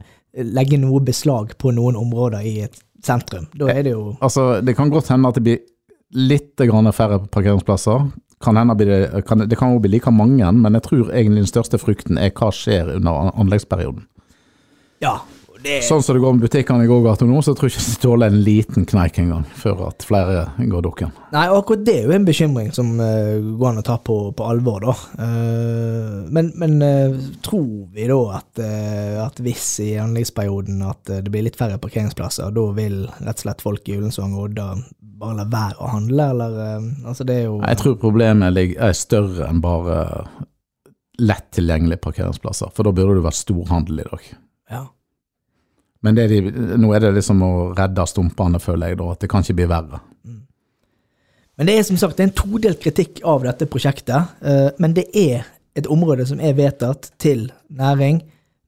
legge 0.48 0.80
noe 0.80 1.02
beslag 1.04 1.52
på 1.60 1.74
noen 1.76 1.98
områder 2.00 2.46
i 2.48 2.56
et 2.70 2.80
sentrum. 3.06 3.50
Da 3.54 3.68
er 3.74 3.84
det 3.86 3.92
jo 3.98 4.14
Altså, 4.24 4.62
det 4.66 4.78
kan 4.80 4.90
godt 4.94 5.12
hende 5.12 5.30
at 5.30 5.36
det 5.40 5.44
blir 5.46 5.60
litt 6.16 6.56
grann 6.64 6.88
færre 6.96 7.20
parkeringsplasser. 7.28 8.08
Kan 8.44 8.58
hende 8.60 8.76
det, 8.80 8.98
kan, 9.28 9.44
det 9.48 9.58
kan 9.60 9.74
jo 9.76 9.80
bli 9.84 9.92
like 9.98 10.12
mange, 10.12 10.48
men 10.56 10.76
jeg 10.80 10.84
tror 10.88 11.12
egentlig 11.12 11.44
den 11.44 11.52
største 11.52 11.80
frykten 11.82 12.18
er 12.20 12.32
hva 12.36 12.50
skjer 12.56 12.96
under 12.98 13.32
anleggsperioden. 13.36 14.06
Ja. 15.04 15.18
Det, 15.66 15.80
Sånn 15.82 16.04
som 16.06 16.14
det 16.14 16.22
går 16.22 16.36
med 16.36 16.46
butikkene 16.46 16.86
i 16.86 16.90
gågata 16.90 17.26
nå, 17.26 17.40
så 17.42 17.56
tror 17.58 17.72
jeg 17.72 17.80
ikke 17.80 17.86
de 17.88 18.02
tåler 18.04 18.30
en 18.30 18.42
liten 18.46 18.84
kneik 18.86 19.16
engang, 19.18 19.46
før 19.58 19.88
at 19.88 20.06
flere 20.06 20.44
går 20.60 20.84
dukken. 20.86 21.14
Nei, 21.34 21.46
og 21.50 21.64
akkurat 21.64 21.86
det 21.88 21.96
er 21.98 22.06
jo 22.06 22.14
en 22.14 22.28
bekymring 22.28 22.70
som 22.76 22.92
uh, 23.02 23.40
går 23.42 23.72
an 23.72 23.82
å 23.82 23.86
ta 23.88 23.96
på, 23.98 24.18
på 24.38 24.46
alvor, 24.46 24.86
da. 24.86 24.94
Uh, 25.18 26.20
men 26.36 26.52
men 26.62 26.78
uh, 26.86 27.18
tror 27.46 27.88
vi 27.96 28.06
da 28.12 28.20
at, 28.38 28.62
at 29.26 29.42
hvis 29.42 29.66
i 29.82 29.90
anleggsperioden 30.02 30.84
at 30.86 31.10
det 31.10 31.34
blir 31.34 31.48
litt 31.48 31.58
færre 31.58 31.82
parkeringsplasser, 31.82 32.54
da 32.54 32.66
vil 32.78 33.02
rett 33.16 33.40
og 33.40 33.46
slett 33.48 33.66
folk 33.66 33.90
i 33.90 33.98
Ullensvang 33.98 34.36
og 34.38 34.52
Odda 34.52 34.68
bare 35.16 35.40
la 35.40 35.48
være 35.50 35.80
å 35.82 35.90
handle, 35.96 36.28
eller 36.36 36.60
Altså, 37.08 37.26
det 37.26 37.40
er 37.40 37.48
jo 37.48 37.58
Jeg 37.64 37.80
tror 37.82 37.96
problemet 38.02 38.60
er 38.76 38.94
større 38.98 39.48
enn 39.50 39.64
bare 39.64 39.98
lett 41.26 41.48
tilgjengelige 41.56 42.04
parkeringsplasser, 42.04 42.70
for 42.76 42.86
da 42.86 42.94
burde 42.94 43.18
det 43.18 43.26
vært 43.26 43.40
storhandel 43.40 44.04
i 44.04 44.08
dag. 44.12 44.30
ja. 44.76 44.84
Men 46.06 46.18
det 46.18 46.28
de, 46.30 46.42
nå 46.78 46.92
er 46.94 47.02
det 47.02 47.16
liksom 47.18 47.42
å 47.42 47.54
redde 47.78 48.06
stumpene, 48.10 48.62
føler 48.62 48.94
jeg, 48.94 49.00
da, 49.02 49.08
at 49.16 49.24
det 49.26 49.30
kan 49.32 49.46
ikke 49.46 49.58
bli 49.58 49.68
verre. 49.72 50.02
Men 51.56 51.70
det 51.70 51.78
er 51.80 51.86
som 51.88 51.98
sagt 51.98 52.20
en 52.20 52.34
todelt 52.36 52.82
kritikk 52.84 53.22
av 53.24 53.46
dette 53.48 53.66
prosjektet. 53.72 54.36
eh, 54.44 54.70
Men 54.78 54.94
det 54.94 55.08
er 55.16 55.46
et 55.76 55.88
område 55.88 56.26
som 56.28 56.40
er 56.40 56.54
vedtatt 56.54 57.14
til 57.18 57.48
næring. 57.72 58.22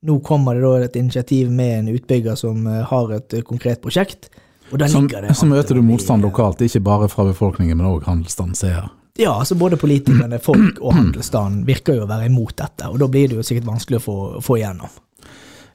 Nå 0.07 0.19
kommer 0.23 0.55
det 0.55 0.63
da 0.63 0.85
et 0.85 0.95
initiativ 0.95 1.51
med 1.51 1.79
en 1.79 1.89
utbygger 1.95 2.35
som 2.39 2.65
eh, 2.67 2.83
har 2.87 3.11
et 3.17 3.33
eh, 3.33 3.43
konkret 3.43 3.81
prosjekt. 3.83 4.29
Og 4.71 4.79
Så, 4.89 5.01
det 5.07 5.35
så 5.35 5.45
møter 5.47 5.75
du 5.75 5.81
motstand 5.81 6.23
lokalt, 6.23 6.61
ikke 6.61 6.83
bare 6.83 7.07
fra 7.07 7.23
befolkningen, 7.23 7.77
men 7.77 7.87
òg 7.87 8.03
handelsstanden, 8.03 8.55
ser 8.55 8.73
jeg. 8.73 8.89
Ja, 9.17 9.37
altså 9.39 9.55
både 9.55 9.77
politikerne, 9.79 10.39
folk 10.43 10.81
og 10.81 10.93
handelsstanden 10.99 11.65
virker 11.67 11.95
jo 11.95 12.03
å 12.03 12.09
være 12.09 12.27
imot 12.27 12.55
dette, 12.59 12.89
og 12.91 12.99
da 12.99 13.07
blir 13.07 13.29
det 13.31 13.39
jo 13.39 13.45
sikkert 13.47 13.67
vanskelig 13.69 14.01
å 14.01 14.03
få, 14.03 14.17
få 14.43 14.57
igjennom. 14.59 14.91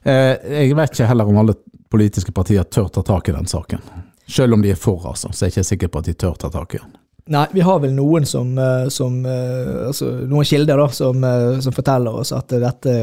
Eh, 0.03 0.65
jeg 0.67 0.75
vet 0.75 0.95
ikke 0.95 1.07
heller 1.07 1.29
om 1.29 1.39
alle 1.43 1.55
politiske 1.91 2.33
partier 2.35 2.65
tør 2.67 2.89
ta 2.91 3.03
tak 3.07 3.29
i 3.29 3.35
den 3.35 3.47
saken. 3.47 3.83
Selv 4.27 4.57
om 4.57 4.63
de 4.63 4.73
er 4.73 4.79
for, 4.79 5.03
altså, 5.07 5.31
så 5.31 5.45
er 5.45 5.51
jeg 5.51 5.57
ikke 5.57 5.69
sikker 5.69 5.93
på 5.93 6.03
at 6.03 6.09
de 6.09 6.17
tør 6.19 6.35
ta 6.39 6.51
tak 6.51 6.75
i 6.75 6.81
den. 6.81 6.99
Nei, 7.33 7.45
vi 7.55 7.63
har 7.63 7.77
vel 7.79 7.93
noen 7.95 8.25
som, 8.27 8.51
eh, 8.59 8.89
som 8.91 9.21
eh, 9.23 9.87
altså 9.87 10.09
noen 10.27 10.47
kilder 10.47 10.81
da, 10.81 10.89
som, 10.91 11.23
som 11.63 11.75
forteller 11.75 12.19
oss 12.19 12.33
at 12.35 12.51
dette 12.59 12.97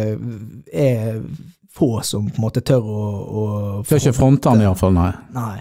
er 0.68 1.22
få 1.72 2.02
som 2.04 2.26
på 2.28 2.36
en 2.36 2.44
måte 2.44 2.60
tør 2.66 2.84
å, 2.84 3.02
å 3.40 3.44
Tør 3.88 4.02
ikke 4.02 4.16
fronte 4.18 4.52
den 4.52 4.66
iallfall, 4.66 4.92
nei. 4.92 5.12
Nei. 5.32 5.56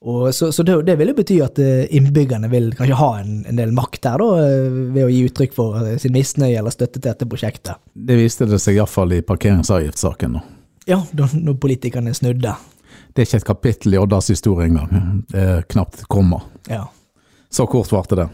Og 0.00 0.30
så, 0.32 0.48
så 0.54 0.64
det, 0.64 0.78
det 0.86 0.94
vil 0.96 1.10
jo 1.10 1.16
bety 1.18 1.40
at 1.44 1.58
innbyggerne 1.60 2.48
vil 2.48 2.70
kanskje 2.76 2.96
ha 2.96 3.08
en, 3.20 3.42
en 3.50 3.58
del 3.58 3.74
makt 3.76 4.06
her, 4.08 4.22
da, 4.22 4.46
ved 4.94 5.02
å 5.02 5.10
gi 5.10 5.26
uttrykk 5.26 5.56
for 5.56 5.90
sin 6.00 6.14
misnøye 6.14 6.54
eller 6.60 6.72
støtte 6.72 7.00
til 7.00 7.08
dette 7.10 7.28
prosjektet. 7.28 7.82
Det 7.92 8.16
viste 8.16 8.48
det 8.48 8.62
seg 8.62 8.78
iallfall 8.78 9.18
i 9.18 9.20
parkeringsavgiftssaken 9.26 10.38
nå. 10.38 10.46
Ja, 10.86 11.02
når 11.12 11.54
politikerne 11.60 12.14
snudde. 12.14 12.54
Det 13.12 13.22
er 13.22 13.26
ikke 13.28 13.36
et 13.42 13.44
kapittel 13.48 13.94
i 13.94 13.98
Oddas 14.00 14.30
historie 14.32 14.68
engang. 14.70 15.22
Det 15.30 15.40
er 15.40 15.62
knapt 15.68 16.00
et 16.02 16.08
komma. 16.08 16.40
Ja. 16.70 16.84
Så 17.50 17.66
kort 17.66 17.90
varte 17.92 18.16
det. 18.16 18.28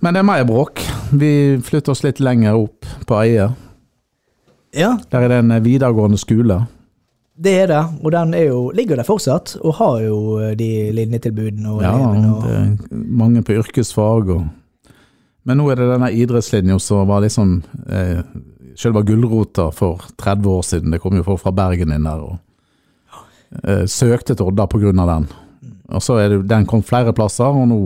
Men 0.00 0.14
det 0.14 0.20
er 0.20 0.26
mer 0.28 0.44
bråk. 0.44 0.82
Vi 1.16 1.30
flytter 1.64 1.94
oss 1.94 2.02
litt 2.04 2.20
lenger 2.20 2.58
opp 2.58 2.86
på 3.06 3.20
Eie. 3.22 3.48
ja, 4.76 4.98
Der 5.10 5.20
er 5.22 5.28
det 5.28 5.38
en 5.38 5.62
videregående 5.64 6.18
skole. 6.18 6.66
det 7.36 7.52
er 7.62 7.66
det. 7.66 7.84
Og 8.02 8.12
den 8.12 8.32
jo, 8.34 8.70
ligger 8.74 8.96
der 8.96 9.04
fortsatt, 9.04 9.56
og 9.60 9.74
har 9.74 10.00
jo 10.00 10.38
eh, 10.40 10.54
de 10.56 10.90
linjetilbudene 10.92 11.68
og 11.70 11.82
Ja. 11.82 11.92
Og, 11.94 12.42
det 12.42 12.54
er 12.56 12.76
mange 12.90 13.42
på 13.42 13.52
yrkesfag 13.52 14.28
og 14.30 14.46
Men 15.46 15.58
nå 15.58 15.70
er 15.70 15.76
det 15.76 15.86
denne 15.92 16.10
idrettslinja 16.10 16.78
som 16.78 17.06
var 17.06 17.20
liksom 17.22 17.62
eh, 17.88 18.18
selve 18.76 19.02
gulrota 19.06 19.70
for 19.74 20.04
30 20.20 20.48
år 20.52 20.62
siden. 20.62 20.94
Det 20.94 21.00
kom 21.02 21.16
jo 21.16 21.26
folk 21.26 21.42
fra 21.42 21.54
Bergen 21.56 21.94
inn 21.94 22.06
der 22.08 22.22
og 22.24 22.36
eh, 23.64 23.84
søkte 23.90 24.36
til 24.36 24.50
Odda 24.50 24.68
av 24.68 25.12
den. 25.12 25.28
Og 25.94 26.02
så 26.02 26.18
er 26.20 26.28
det, 26.28 26.42
Den 26.48 26.66
kom 26.66 26.82
flere 26.82 27.14
plasser, 27.14 27.46
og 27.46 27.68
nå 27.70 27.80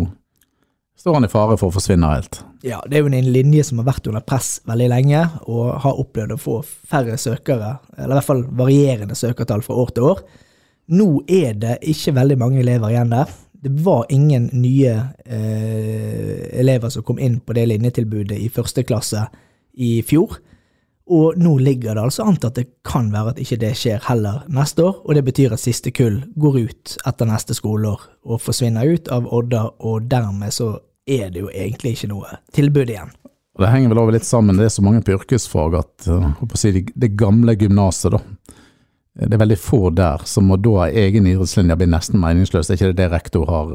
står 1.01 1.17
han 1.17 1.25
i 1.25 1.33
fare 1.33 1.57
for 1.61 1.71
å 1.71 1.77
forsvinne 1.77 2.13
helt. 2.13 2.43
Ja, 2.65 2.83
det 2.85 2.99
er 2.99 3.05
jo 3.05 3.13
en 3.13 3.33
linje 3.33 3.65
som 3.65 3.81
har 3.81 3.89
vært 3.89 4.09
under 4.11 4.25
press 4.25 4.61
veldig 4.69 4.89
lenge, 4.93 5.23
og 5.49 5.81
har 5.85 6.01
opplevd 6.01 6.35
å 6.37 6.41
få 6.41 6.59
færre 6.65 7.17
søkere, 7.21 7.79
eller 7.97 8.15
i 8.15 8.19
hvert 8.19 8.29
fall 8.29 8.43
varierende 8.57 9.17
søkertall 9.17 9.65
fra 9.65 9.79
år 9.81 9.95
til 9.97 10.11
år. 10.11 10.25
Nå 10.91 11.23
er 11.31 11.55
det 11.61 11.79
ikke 11.89 12.17
veldig 12.19 12.37
mange 12.41 12.61
elever 12.61 12.93
igjen 12.93 13.15
der. 13.15 13.33
Det 13.61 13.73
var 13.85 14.07
ingen 14.09 14.49
nye 14.57 14.93
eh, 15.25 16.45
elever 16.61 16.93
som 16.93 17.05
kom 17.05 17.21
inn 17.21 17.39
på 17.45 17.57
det 17.57 17.67
linjetilbudet 17.69 18.39
i 18.41 18.49
første 18.53 18.85
klasse 18.89 19.27
i 19.77 19.99
fjor. 20.05 20.41
Og 21.11 21.39
nå 21.43 21.57
ligger 21.59 21.97
det 21.97 22.05
altså 22.05 22.23
an 22.29 22.37
til 22.39 22.53
at 22.53 22.59
det 22.61 22.69
kan 22.87 23.09
være 23.11 23.33
at 23.33 23.41
ikke 23.43 23.59
det 23.65 23.73
skjer 23.79 24.05
heller 24.07 24.45
neste 24.55 24.85
år, 24.87 25.01
og 25.03 25.17
det 25.19 25.25
betyr 25.27 25.57
at 25.57 25.63
siste 25.63 25.91
kull 25.95 26.21
går 26.39 26.61
ut 26.69 26.95
etter 27.09 27.27
neste 27.27 27.57
skoleår 27.59 28.05
og 28.31 28.43
forsvinner 28.45 28.87
ut 28.87 29.11
av 29.11 29.27
Odda, 29.27 29.65
og 29.83 30.07
dermed 30.11 30.55
så 30.55 30.77
er 31.11 31.33
det 31.35 31.43
jo 31.43 31.51
egentlig 31.51 31.97
ikke 31.97 32.13
noe 32.13 32.39
tilbud 32.55 32.93
igjen. 32.93 33.11
Det 33.59 33.69
henger 33.69 33.91
vel 33.93 34.01
over 34.05 34.15
litt 34.15 34.25
sammen, 34.25 34.57
det 34.57 34.69
er 34.69 34.73
så 34.73 34.85
mange 34.87 35.03
på 35.05 35.17
yrkesfag 35.17 35.75
at 35.81 36.07
å 36.09 36.51
si, 36.55 36.71
det, 36.79 36.87
det 36.95 37.11
gamle 37.19 37.57
gymnaset, 37.59 38.15
da. 38.15 38.23
Det 39.21 39.35
er 39.35 39.43
veldig 39.43 39.59
få 39.59 39.91
der 39.93 40.23
som 40.25 40.47
må 40.49 40.57
da 40.63 40.77
ha 40.85 40.87
egen 41.03 41.27
idrettslinje 41.29 41.77
blir 41.77 41.91
nesten 41.91 42.21
meningsløst. 42.23 42.71
Er 42.71 42.79
ikke 42.79 42.93
det 42.93 43.03
det 43.03 43.09
rektor 43.13 43.51
har 43.51 43.73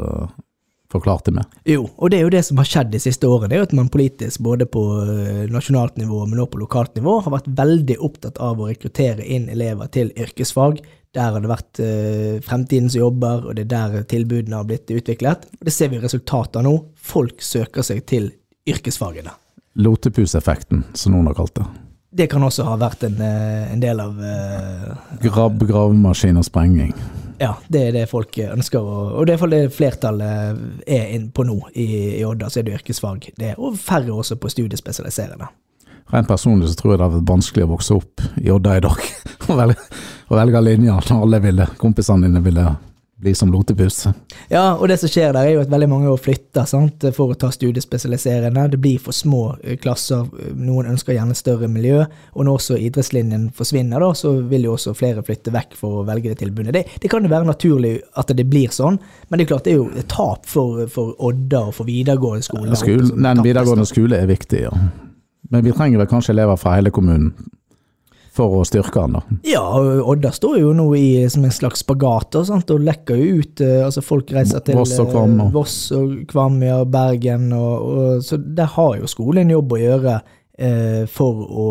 forklart 0.91 1.25
det 1.25 1.35
med? 1.37 1.55
Jo, 1.67 1.85
og 1.97 2.11
det 2.11 2.19
er 2.19 2.25
jo 2.25 2.33
det 2.33 2.43
som 2.47 2.59
har 2.61 2.67
skjedd 2.69 2.91
de 2.93 3.01
siste 3.01 3.29
årene. 3.29 3.51
Det 3.51 3.57
er 3.57 3.63
jo 3.63 3.69
at 3.69 3.77
man 3.77 3.91
politisk, 3.93 4.43
både 4.45 4.67
på 4.69 4.83
eh, 5.03 5.45
nasjonalt 5.51 5.97
nivå, 6.01 6.21
men 6.25 6.41
også 6.41 6.53
på 6.55 6.61
lokalt 6.63 6.99
nivå, 6.99 7.17
har 7.25 7.35
vært 7.35 7.49
veldig 7.57 7.97
opptatt 8.05 8.41
av 8.43 8.61
å 8.61 8.69
rekruttere 8.69 9.25
inn 9.25 9.49
elever 9.53 9.91
til 9.93 10.13
yrkesfag. 10.15 10.81
Der 11.15 11.31
har 11.31 11.39
det 11.39 11.47
vært 11.47 11.79
uh, 11.79 12.41
fremtidens 12.43 12.97
jobber, 12.97 13.45
og 13.47 13.55
det 13.55 13.69
er 13.69 13.71
der 13.71 14.07
tilbudene 14.11 14.59
har 14.59 14.67
blitt 14.67 14.91
utviklet. 14.91 15.47
Og 15.61 15.69
det 15.69 15.71
ser 15.71 15.93
vi 15.93 16.01
resultatet 16.03 16.59
av 16.59 16.65
nå. 16.67 16.73
Folk 16.99 17.39
søker 17.39 17.85
seg 17.87 18.01
til 18.09 18.33
yrkesfagene. 18.67 19.31
Lotepuseffekten, 19.79 20.83
som 20.95 21.15
noen 21.15 21.31
har 21.31 21.37
kalt 21.37 21.55
det. 21.55 21.69
Det 22.15 22.27
kan 22.31 22.43
også 22.47 22.67
ha 22.67 22.75
vært 22.79 23.03
en, 23.07 23.15
eh, 23.23 23.71
en 23.73 23.81
del 23.83 23.99
av 23.99 24.19
uh, 24.19 24.91
Grabb, 25.23 25.63
gravemaskin 25.67 26.39
og 26.39 26.47
sprenging. 26.47 26.93
Ja, 27.41 27.51
det 27.67 27.81
er 27.87 27.91
det 27.95 28.05
folk 28.09 28.37
ønsker, 28.39 28.79
og, 28.79 29.25
det 29.27 29.35
er 29.35 29.51
det 29.51 29.61
flertallet 29.75 30.81
er 30.87 31.27
på 31.33 31.45
nå 31.47 31.59
i, 31.73 31.87
i 32.19 32.23
Odda, 32.25 32.49
så 32.49 32.61
er 32.61 32.67
det 32.67 32.79
yrkesfag. 32.79 33.29
Det 33.35 33.53
og 33.57 33.77
færre 33.79 34.13
også 34.15 34.39
på 34.39 34.51
studiespesialiserende. 34.51 35.49
Rent 36.13 36.29
personlig 36.29 36.69
så 36.69 36.77
tror 36.79 36.93
jeg 36.93 36.99
det 36.99 37.05
har 37.07 37.15
vært 37.15 37.29
vanskelig 37.29 37.65
å 37.65 37.71
vokse 37.73 37.95
opp 37.97 38.25
i 38.37 38.51
Odda 38.53 38.75
i 38.77 38.83
dag. 38.85 39.07
og 39.49 39.55
velge, 39.57 39.87
og 40.29 40.37
velge 40.39 40.65
linjer 40.67 41.09
når 41.09 41.23
alle 41.25 41.41
ville, 41.43 41.69
kompisene 41.81 42.29
dine 42.29 42.43
ville 42.45 42.67
bli 43.17 43.35
som 43.35 43.51
lotepus. 43.51 44.07
Ja, 44.47 44.75
og 44.75 44.89
det 44.91 44.97
som 44.99 45.09
skjer 45.09 45.31
der, 45.31 45.47
er 45.47 45.53
jo 45.55 45.61
at 45.63 45.71
veldig 45.71 45.87
mange 45.87 46.15
flytter 46.19 46.67
sant, 46.67 47.05
for 47.15 47.31
å 47.31 47.37
ta 47.39 47.47
studiespesialiserende. 47.53 48.67
Det 48.73 48.79
blir 48.81 48.99
for 49.01 49.15
små 49.15 49.43
eh, 49.63 49.77
klasser, 49.79 50.27
noen 50.51 50.91
ønsker 50.91 51.15
gjerne 51.15 51.37
større 51.37 51.69
miljø. 51.71 52.03
Og 52.35 52.47
når 52.47 52.59
også 52.59 52.79
idrettslinjen 52.89 53.47
forsvinner, 53.55 54.03
da, 54.03 54.11
så 54.17 54.35
vil 54.51 54.67
jo 54.67 54.75
også 54.75 54.95
flere 54.99 55.23
flytte 55.25 55.53
vekk 55.55 55.79
for 55.79 56.01
å 56.01 56.05
velge 56.09 56.33
det 56.33 56.41
tilbudet. 56.43 56.75
Det, 56.75 56.83
det 57.01 57.11
kan 57.11 57.23
jo 57.23 57.31
være 57.31 57.47
naturlig 57.47 57.95
at 58.19 58.35
det 58.35 58.47
blir 58.51 58.73
sånn, 58.75 58.99
men 59.29 59.39
det 59.39 59.47
er 59.47 59.53
klart 59.53 59.67
det 59.67 59.75
er 59.75 59.79
jo 59.79 59.89
et 59.95 60.11
tap 60.11 60.47
for, 60.49 60.83
for 60.91 61.15
Odda 61.23 61.67
og 61.69 61.75
for 61.79 61.87
videregående 61.87 62.45
skole. 62.45 62.75
skole 62.79 63.13
den 63.15 63.43
videregående 63.45 63.87
skole 63.87 64.19
er 64.19 64.29
viktig, 64.29 64.65
ja. 64.67 64.73
Men 65.53 65.61
vi 65.63 65.71
trenger 65.75 66.01
vel 66.01 66.09
kanskje 66.09 66.33
elever 66.33 66.57
fra 66.59 66.73
hele 66.75 66.91
kommunen 66.91 67.31
for 68.35 68.59
å 68.59 68.63
styrke 68.67 69.03
han 69.05 69.17
da. 69.17 69.21
Ja, 69.47 69.63
Odda 69.79 70.31
står 70.35 70.57
jo 70.59 70.71
nå 70.75 70.89
i 70.99 71.07
som 71.31 71.45
en 71.47 71.53
slags 71.55 71.85
spagat 71.85 72.35
og, 72.35 72.47
sant, 72.49 72.71
og 72.73 72.83
lekker 72.83 73.19
jo 73.19 73.41
ut. 73.41 73.63
Altså 73.63 74.03
Folk 74.05 74.33
reiser 74.35 74.63
til 74.65 74.79
Voss 74.79 74.95
og 75.01 75.11
Kvam. 75.13 75.37
Og. 75.45 75.53
Voss 75.55 75.77
og 75.95 76.17
Kvam, 76.29 76.59
ja, 76.65 76.81
Bergen. 76.83 77.47
Og, 77.55 77.85
og, 77.85 78.25
så 78.25 78.39
der 78.39 78.71
har 78.75 78.97
jo 78.99 79.11
skolen 79.11 79.45
en 79.45 79.55
jobb 79.55 79.77
å 79.77 79.81
gjøre 79.81 80.17
eh, 80.17 81.05
for 81.11 81.45
å, 81.45 81.69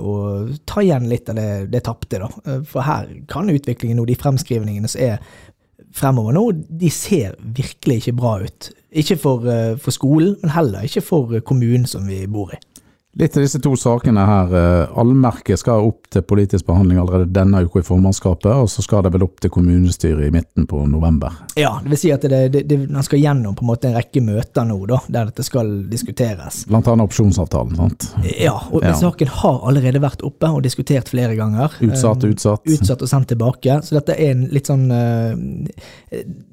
å, 0.00 0.16
ta 0.64 0.84
igjen 0.84 1.08
litt 1.10 1.28
av 1.32 1.38
det, 1.40 1.50
det 1.74 1.84
tapte. 1.86 2.22
da. 2.22 2.58
For 2.64 2.86
her 2.86 3.12
kan 3.30 3.52
utviklingen 3.52 4.00
nå, 4.00 4.08
de 4.08 4.18
fremskrivningene 4.20 4.90
som 4.90 5.04
er 5.04 5.20
fremover 5.96 6.36
nå, 6.36 6.46
de 6.80 6.90
ser 6.94 7.36
virkelig 7.42 8.00
ikke 8.00 8.18
bra 8.22 8.38
ut. 8.46 8.72
Ikke 8.90 9.18
for, 9.20 9.44
for 9.82 9.94
skolen, 9.94 10.36
men 10.40 10.56
heller 10.56 10.86
ikke 10.86 11.04
for 11.04 11.40
kommunen 11.46 11.86
som 11.90 12.08
vi 12.08 12.24
bor 12.30 12.54
i. 12.56 12.60
Litt 13.12 13.36
av 13.36 13.42
disse 13.42 13.58
to 13.58 13.72
sakene 13.74 14.22
her. 14.22 14.52
Eh, 14.54 14.98
allmerket 14.98 15.58
skal 15.58 15.82
opp 15.82 16.06
til 16.14 16.22
politisk 16.22 16.68
behandling 16.68 17.00
allerede 17.02 17.32
denne 17.34 17.64
uka 17.66 17.82
i 17.82 17.86
formannskapet, 17.86 18.52
og 18.54 18.68
så 18.70 18.84
skal 18.86 19.02
det 19.02 19.10
vel 19.16 19.24
opp 19.26 19.40
til 19.42 19.50
kommunestyret 19.50 20.28
i 20.28 20.30
midten 20.30 20.68
på 20.70 20.84
november. 20.86 21.34
Ja, 21.58 21.72
det 21.82 21.90
vil 21.90 21.98
si 21.98 22.12
at 22.14 22.22
det, 22.22 22.40
det, 22.54 22.62
det, 22.70 22.78
man 22.86 23.02
skal 23.02 23.18
gjennom 23.18 23.56
på 23.58 23.66
en 23.66 23.70
måte 23.72 23.90
en 23.90 23.96
rekke 23.98 24.22
møter 24.22 24.68
nå, 24.68 24.78
da, 24.86 25.00
der 25.10 25.32
dette 25.32 25.42
skal 25.42 25.72
diskuteres. 25.90 26.62
Blant 26.70 26.86
annet 26.92 27.10
opsjonsavtalen, 27.10 27.74
sant? 27.80 28.06
Ja, 28.30 28.54
og 28.70 28.86
ja. 28.86 28.94
saken 29.02 29.34
har 29.40 29.58
allerede 29.66 30.04
vært 30.06 30.22
oppe 30.26 30.52
og 30.54 30.62
diskutert 30.62 31.10
flere 31.10 31.34
ganger. 31.34 31.74
Utsatt, 31.82 32.28
utsatt. 32.30 32.62
Um, 32.62 32.76
utsatt 32.76 33.02
og 33.02 33.10
sendt 33.10 33.32
tilbake. 33.34 33.80
Så 33.82 33.98
dette 33.98 34.14
er 34.14 34.36
en 34.36 34.46
litt 34.54 34.70
sånn 34.70 34.86
uh, 34.86 35.34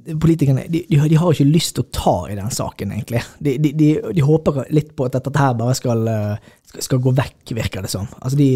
Politikerne 0.07 0.63
de, 0.71 0.85
de, 0.87 0.97
de, 1.11 1.17
har 1.19 1.33
ikke 1.33 1.45
lyst 1.49 1.73
til 1.75 1.83
å 1.83 1.89
ta 1.91 2.17
i 2.31 2.35
den 2.37 2.49
saken, 2.53 2.93
egentlig. 2.95 3.21
De, 3.43 3.57
de 3.59 4.23
håper 4.23 4.63
litt 4.71 4.93
på 4.95 5.05
at 5.05 5.17
dette 5.19 5.33
her 5.35 5.57
bare 5.59 5.75
skal 5.75 6.07
uh, 6.07 6.47
skal, 6.67 6.83
skal, 6.83 7.00
gå 7.00 7.12
vekk, 7.15 7.51
virker 7.55 7.81
det 7.86 7.91
som. 7.91 8.07
Altså 8.19 8.38
de 8.38 8.50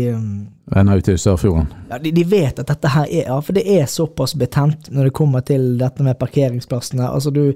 Renner 0.71 0.99
ut 0.99 1.07
i 1.07 1.17
Sørfjorden? 1.17 1.69
Ja, 1.89 1.99
de, 1.99 2.11
de, 2.15 2.23
vet 2.27 2.59
at 2.59 2.67
dette 2.67 2.91
her 2.91 3.07
er 3.07 3.29
Ja, 3.29 3.37
for 3.43 3.55
det 3.55 3.63
er 3.71 3.87
såpass 3.91 4.35
betent 4.39 4.89
når 4.91 5.07
det 5.07 5.15
kommer 5.15 5.43
til 5.47 5.77
dette 5.79 6.03
med 6.03 6.19
parkeringsplassene. 6.19 7.07
Altså 7.07 7.31
du, 7.31 7.53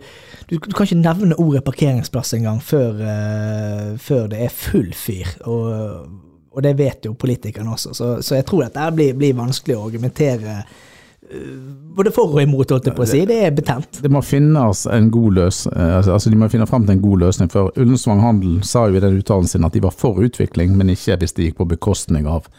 du, 0.49 0.55
du 0.57 0.71
kan 0.71 0.87
ikke 0.87 1.01
nevne 1.01 1.39
ordet 1.41 1.63
parkeringsplass 1.67 2.35
engang 2.37 2.61
før, 2.63 3.01
uh, 3.03 3.91
før 3.99 4.29
det 4.31 4.45
er 4.47 4.55
full 4.55 4.93
fyr. 4.95 5.35
Og, 5.43 6.07
og 6.55 6.63
det 6.63 6.77
vet 6.79 7.07
jo 7.07 7.17
politikerne 7.19 7.75
også, 7.75 7.93
så, 7.93 8.09
så 8.23 8.39
jeg 8.39 8.47
tror 8.47 8.63
dette 8.63 8.91
blir, 8.95 9.15
blir 9.19 9.35
vanskelig 9.35 9.75
å 9.75 9.87
argumentere 9.89 10.61
både 11.95 12.11
for 12.13 12.33
og 12.35 12.41
imot, 12.41 12.71
holdt 12.73 12.89
jeg 12.89 12.95
på 12.97 13.03
å 13.05 13.09
si. 13.09 13.21
Det 13.27 13.37
er 13.47 13.55
betent. 13.55 13.99
Det 14.03 14.11
må 14.11 14.21
finnes 14.25 14.83
en 14.91 15.09
god 15.13 15.39
løs, 15.39 15.63
eh, 15.71 15.95
altså, 15.97 16.15
altså 16.17 16.31
De 16.31 16.39
må 16.39 16.49
finne 16.51 16.67
frem 16.69 16.85
til 16.85 16.97
en 16.97 17.03
god 17.03 17.25
løsning. 17.25 17.51
For 17.51 17.71
Ullensvang 17.79 18.21
Handel 18.23 18.61
sa 18.67 18.85
jo 18.89 18.99
i 18.99 19.03
den 19.03 19.17
uttalelsen 19.19 19.59
sin 19.59 19.67
at 19.67 19.75
de 19.75 19.83
var 19.85 19.95
for 19.95 20.21
utvikling, 20.21 20.75
men 20.77 20.93
ikke 20.93 21.17
hvis 21.21 21.35
det 21.35 21.49
gikk 21.49 21.59
på 21.61 21.69
bekostning 21.75 22.27
av 22.29 22.49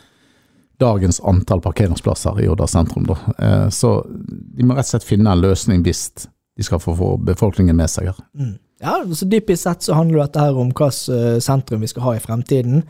dagens 0.80 1.22
antall 1.24 1.62
parkeringsplasser 1.64 2.42
i 2.42 2.48
Odda 2.52 2.68
sentrum. 2.68 3.06
Da. 3.08 3.18
Eh, 3.38 3.68
så 3.72 3.98
de 4.08 4.66
må 4.66 4.76
rett 4.76 4.88
og 4.88 4.96
slett 4.96 5.08
finne 5.08 5.32
en 5.32 5.44
løsning 5.44 5.84
hvis 5.86 6.10
de 6.56 6.64
skal 6.64 6.80
få, 6.80 6.96
få 6.96 7.16
befolkningen 7.20 7.76
med 7.76 7.92
seg 7.92 8.10
her. 8.12 8.20
Mm. 8.36 8.54
Ja, 8.84 8.98
så 9.16 9.24
Dypisk 9.24 9.62
sett 9.62 9.86
så 9.86 9.96
handler 9.96 10.26
dette 10.26 10.42
her 10.42 10.56
om 10.56 10.68
hvilket 10.68 11.08
eh, 11.12 11.40
sentrum 11.44 11.84
vi 11.84 11.92
skal 11.92 12.08
ha 12.08 12.16
i 12.16 12.22
fremtiden. 12.24 12.84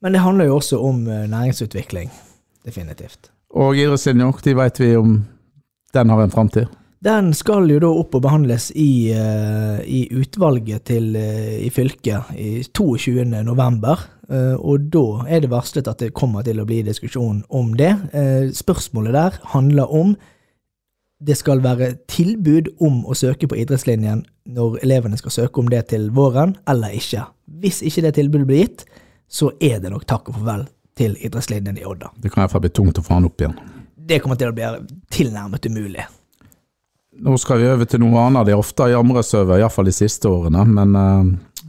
Men 0.00 0.14
det 0.16 0.22
handler 0.24 0.48
jo 0.48 0.56
også 0.60 0.78
om 0.80 1.02
næringsutvikling. 1.04 2.08
Definitivt. 2.64 3.28
Og 3.50 3.78
idrettslinja, 3.78 4.30
de 4.44 4.54
vet 4.54 4.80
vi 4.80 4.92
om 4.96 5.16
den 5.94 6.10
har 6.10 6.22
en 6.22 6.30
framtid? 6.30 6.70
Den 7.00 7.30
skal 7.32 7.70
jo 7.72 7.78
da 7.80 7.88
opp 7.96 8.14
og 8.18 8.22
behandles 8.26 8.68
i, 8.76 9.10
uh, 9.16 9.80
i 9.80 10.04
utvalget 10.12 10.84
til, 10.90 11.14
uh, 11.16 11.54
i 11.56 11.70
fylket 11.72 12.34
i 12.36 12.50
22. 12.76 13.24
november. 13.46 14.02
Uh, 14.30 14.54
og 14.60 14.90
da 14.92 15.24
er 15.32 15.40
det 15.40 15.50
varslet 15.50 15.88
at 15.88 16.02
det 16.04 16.12
kommer 16.14 16.44
til 16.46 16.60
å 16.60 16.66
bli 16.68 16.82
diskusjon 16.86 17.40
om 17.48 17.72
det. 17.74 17.94
spørsmålet 18.54 19.16
der 19.16 19.38
handler 19.54 19.88
om 19.88 20.12
det 21.20 21.36
skal 21.36 21.60
være 21.64 21.94
tilbud 22.08 22.70
om 22.80 23.02
å 23.04 23.16
søke 23.16 23.48
på 23.48 23.56
idrettslinjen 23.60 24.22
når 24.48 24.78
elevene 24.84 25.18
skal 25.20 25.34
søke 25.34 25.60
om 25.60 25.68
det 25.68 25.86
til 25.92 26.08
våren, 26.16 26.54
eller 26.68 26.94
ikke. 26.96 27.26
Hvis 27.60 27.82
ikke 27.82 28.06
det 28.06 28.14
tilbudet 28.16 28.48
blir 28.48 28.62
gitt, 28.64 28.84
så 29.28 29.50
er 29.60 29.80
det 29.80 29.92
nok 29.92 30.06
takk 30.08 30.30
og 30.30 30.38
farvel 30.38 30.68
til 31.00 31.16
idrettslinjen 31.16 31.78
i 31.80 31.86
Odda. 31.88 32.12
Det 32.20 32.32
kan 32.32 32.44
iallfall 32.44 32.64
bli 32.66 32.72
tungt 32.76 33.00
å 33.00 33.04
få 33.04 33.16
han 33.16 33.28
opp 33.28 33.40
igjen. 33.40 33.56
Det 34.10 34.20
kommer 34.20 34.38
til 34.40 34.50
å 34.50 34.56
bli 34.56 34.68
tilnærmet 35.12 35.68
umulig. 35.70 36.06
Nå 37.20 37.36
skal 37.40 37.60
vi 37.60 37.68
over 37.70 37.88
til 37.88 38.02
noe 38.02 38.26
annet. 38.26 38.46
Det 38.46 38.54
er 38.54 38.60
ofte 38.60 38.88
jamres 38.90 39.32
over, 39.36 39.58
iallfall 39.58 39.88
de 39.88 39.94
siste 39.94 40.30
årene. 40.30 40.64
Men 40.68 40.94
uh, 40.96 41.66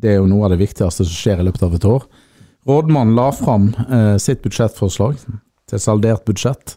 det 0.00 0.12
er 0.12 0.20
jo 0.20 0.28
noe 0.30 0.46
av 0.46 0.54
det 0.54 0.60
viktigste 0.62 1.06
som 1.06 1.16
skjer 1.16 1.42
i 1.42 1.48
løpet 1.48 1.66
av 1.66 1.76
et 1.78 1.88
år. 1.88 2.06
Rådmannen 2.68 3.16
la 3.16 3.28
fram 3.36 3.70
uh, 3.88 4.16
sitt 4.22 4.42
budsjettforslag 4.44 5.18
til 5.70 5.82
saldert 5.82 6.24
budsjett 6.28 6.76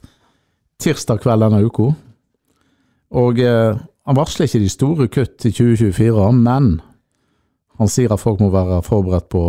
tirsdag 0.83 1.23
kveld 1.23 1.45
denne 1.45 1.63
uka. 1.65 1.91
Og 3.17 3.39
uh, 3.41 3.79
han 4.07 4.19
varsler 4.19 4.47
ikke 4.47 4.63
de 4.63 4.71
store 4.71 5.09
kutt 5.11 5.47
i 5.47 5.51
2024, 5.51 6.27
men 6.37 6.77
han 7.77 7.89
sier 7.91 8.13
at 8.13 8.21
folk 8.21 8.39
må 8.41 8.51
være 8.53 8.81
forberedt 8.85 9.27
på 9.29 9.41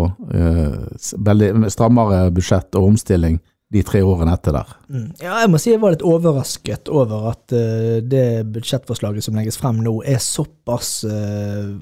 veldig 1.28 1.70
strammere 1.72 2.26
budsjett 2.34 2.76
og 2.76 2.90
omstilling 2.92 3.38
de 3.68 3.82
tre 3.84 4.00
årene 4.04 4.32
etter 4.32 4.54
der. 4.56 4.70
Mm. 4.88 5.08
Ja, 5.20 5.34
jeg 5.42 5.52
må 5.52 5.60
si 5.60 5.72
jeg 5.74 5.80
var 5.82 5.92
litt 5.92 6.04
overrasket 6.06 6.88
over 6.88 7.28
at 7.34 7.52
uh, 7.52 8.00
det 8.00 8.48
budsjettforslaget 8.54 9.26
som 9.26 9.36
legges 9.36 9.60
frem 9.60 9.82
nå, 9.84 9.98
er 10.08 10.20
såpass 10.24 10.92
uh, 11.04 11.74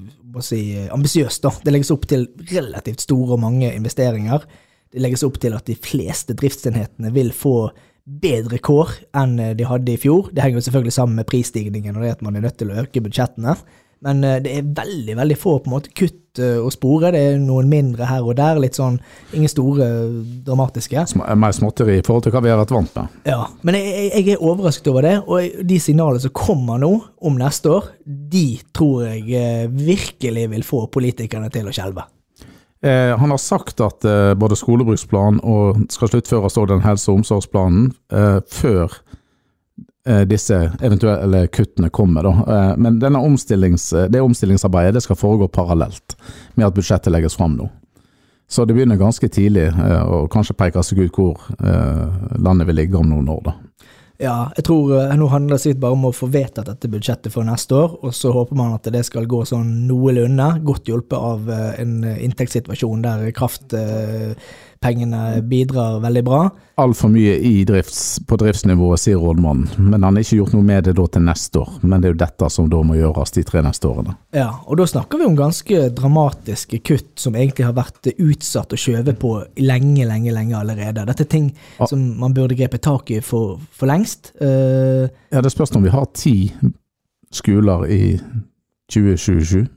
si, 0.43 0.61
ambisiøst. 0.93 1.47
Det 1.63 1.73
legges 1.73 1.93
opp 1.95 2.07
til 2.11 2.27
relativt 2.51 3.05
store 3.07 3.37
og 3.37 3.43
mange 3.45 3.71
investeringer. 3.71 4.43
Det 4.91 5.03
legges 5.03 5.23
opp 5.27 5.39
til 5.43 5.55
at 5.55 5.67
de 5.67 5.77
fleste 5.79 6.35
driftsenhetene 6.37 7.13
vil 7.15 7.31
få 7.35 7.69
bedre 8.07 8.59
kår 8.63 8.93
enn 9.19 9.35
de 9.59 9.65
hadde 9.67 9.95
i 9.95 9.99
fjor. 9.99 10.29
Det 10.31 10.43
henger 10.43 10.61
jo 10.61 10.67
selvfølgelig 10.67 10.95
sammen 10.95 11.19
med 11.19 11.27
prisstigningen 11.27 11.95
og 11.95 12.05
det 12.05 12.13
at 12.17 12.23
man 12.23 12.37
er 12.39 12.45
nødt 12.45 12.59
til 12.59 12.71
å 12.71 12.83
øke 12.83 13.03
budsjettene. 13.03 13.55
Men 14.05 14.23
eh, 14.23 14.39
det 14.45 14.51
er 14.59 14.67
veldig 14.77 15.15
veldig 15.17 15.37
få 15.41 15.55
på 15.63 15.69
en 15.71 15.73
måte 15.77 15.89
kutt 15.97 16.39
eh, 16.43 16.59
å 16.61 16.69
spore. 16.73 17.09
Det 17.15 17.21
er 17.31 17.37
noen 17.41 17.69
mindre 17.71 18.05
her 18.05 18.21
og 18.27 18.35
der. 18.37 18.59
litt 18.61 18.77
sånn, 18.77 18.99
Ingen 19.33 19.49
store 19.49 19.87
eh, 19.87 20.17
dramatiske. 20.45 21.05
Sm 21.13 21.23
mer 21.39 21.55
småtteri 21.57 21.97
i 21.99 22.03
forhold 22.05 22.27
til 22.27 22.35
hva 22.35 22.43
vi 22.45 22.51
har 22.53 22.59
vært 22.61 22.75
vant 22.75 22.93
med. 22.99 23.15
Ja, 23.25 23.47
Men 23.65 23.75
jeg, 23.79 24.11
jeg- 24.13 24.35
er 24.37 24.43
overrasket 24.45 24.87
over 24.91 25.01
det. 25.01 25.15
Og 25.27 25.63
de 25.67 25.79
signalene 25.79 26.21
som 26.21 26.31
kommer 26.37 26.77
nå 26.83 26.91
om 27.21 27.37
neste 27.41 27.69
år, 27.73 27.89
de 28.05 28.59
tror 28.73 29.07
jeg 29.07 29.69
virkelig 29.73 30.49
vil 30.53 30.63
få 30.63 30.85
politikerne 30.93 31.49
til 31.53 31.65
å 31.67 31.73
skjelve. 31.73 32.05
Eh, 32.85 33.15
han 33.17 33.31
har 33.33 33.39
sagt 33.41 33.81
at 33.81 34.05
eh, 34.05 34.35
både 34.37 34.53
skolebruksplan 34.55 35.39
og 35.41 35.79
skal 35.89 36.11
sluttføres 36.11 36.53
også 36.53 36.67
den 36.69 36.83
helse- 36.85 37.09
og 37.09 37.23
omsorgsplanen 37.23 37.87
eh, 38.13 38.37
før 38.53 38.93
disse 40.29 40.57
eventuelle 40.81 41.47
kuttene 41.47 41.89
kommer. 41.89 42.23
Da. 42.23 42.33
Eh, 42.55 42.77
men 42.77 43.01
eh, 43.03 44.07
det 44.09 44.21
omstillingsarbeidet 44.21 44.95
det 44.97 45.03
skal 45.05 45.19
foregå 45.19 45.47
parallelt 45.47 46.17
med 46.55 46.67
at 46.67 46.75
budsjettet 46.77 47.11
legges 47.13 47.35
fram 47.35 47.57
nå. 47.59 47.69
Så 48.49 48.65
det 48.65 48.73
begynner 48.73 48.95
ganske 48.99 49.27
tidlig 49.27 49.67
eh, 49.67 50.03
å 50.03 50.27
kanskje 50.31 50.55
peke 50.55 50.83
seg 50.85 51.03
ut 51.03 51.17
hvor 51.19 51.49
eh, 51.59 52.05
landet 52.39 52.69
vil 52.69 52.79
ligge 52.79 52.99
om 52.99 53.09
noen 53.09 53.27
år. 53.33 53.41
da. 53.49 53.57
Ja, 54.17 54.37
jeg 54.57 54.65
tror 54.65 54.93
eh, 54.97 55.11
Nå 55.19 55.27
handler 55.29 55.57
det 55.57 55.63
sikkert 55.65 55.81
bare 55.83 55.97
om 55.97 56.07
å 56.09 56.13
få 56.15 56.29
vedtatt 56.33 56.69
dette 56.71 56.89
budsjettet 56.89 57.33
for 57.33 57.45
neste 57.45 57.75
år, 57.77 57.99
og 58.01 58.15
så 58.17 58.31
håper 58.33 58.57
man 58.57 58.73
at 58.77 58.87
det 58.93 59.03
skal 59.05 59.27
gå 59.29 59.43
sånn 59.45 59.83
noenlunde, 59.89 60.47
godt 60.65 60.89
hjulpet 60.89 61.17
av 61.19 61.51
eh, 61.53 61.75
en 61.83 61.99
inntektssituasjon 62.15 63.03
der 63.05 63.27
kraftpengene 64.77 65.41
bidrar 65.41 65.99
veldig 66.01 66.23
bra. 66.23 66.49
Altfor 66.77 67.09
mye 67.09 67.37
i 67.41 67.63
drifts, 67.65 68.19
på 68.27 68.37
driftsnivået, 68.37 68.99
sier 68.99 69.17
rådmannen. 69.17 69.67
Men 69.77 70.03
han 70.03 70.15
har 70.15 70.21
ikke 70.23 70.37
gjort 70.37 70.53
noe 70.53 70.63
med 70.63 70.83
det 70.85 70.95
til 70.95 71.21
neste 71.25 71.59
år. 71.59 71.69
Men 71.81 72.01
det 72.01 72.09
er 72.09 72.13
jo 72.13 72.19
dette 72.21 72.49
som 72.53 72.69
da 72.69 72.81
må 72.85 72.95
gjøres 72.97 73.31
de 73.33 73.43
tre 73.43 73.61
neste 73.65 73.87
årene. 73.89 74.15
Ja, 74.35 74.51
og 74.67 74.77
da 74.77 74.85
snakker 74.85 75.17
vi 75.17 75.25
om 75.25 75.35
ganske 75.37 75.89
dramatiske 75.97 76.79
kutt 76.85 77.17
som 77.19 77.35
egentlig 77.35 77.65
har 77.65 77.73
vært 77.77 78.11
utsatt 78.17 78.73
og 78.73 78.77
skjøvet 78.79 79.17
på 79.19 79.33
lenge, 79.57 80.05
lenge, 80.05 80.31
lenge 80.33 80.57
allerede. 80.57 81.05
Dette 81.05 81.23
er 81.25 81.31
ting 81.31 81.53
Ja. 81.79 81.85
som 81.87 82.19
man 82.19 82.33
burde 82.33 82.55
grepet 82.55 82.81
tak 82.81 83.09
i 83.11 83.19
for, 83.21 83.59
for 83.71 83.87
lengst. 83.87 84.33
Uh, 84.41 85.07
Ja, 85.31 85.41
Det 85.41 85.51
spørs 85.51 85.75
om 85.75 85.83
vi 85.83 85.89
har 85.89 86.05
ti 86.13 86.53
skoler 87.31 87.85
i 87.85 88.19
2027. 88.91 89.67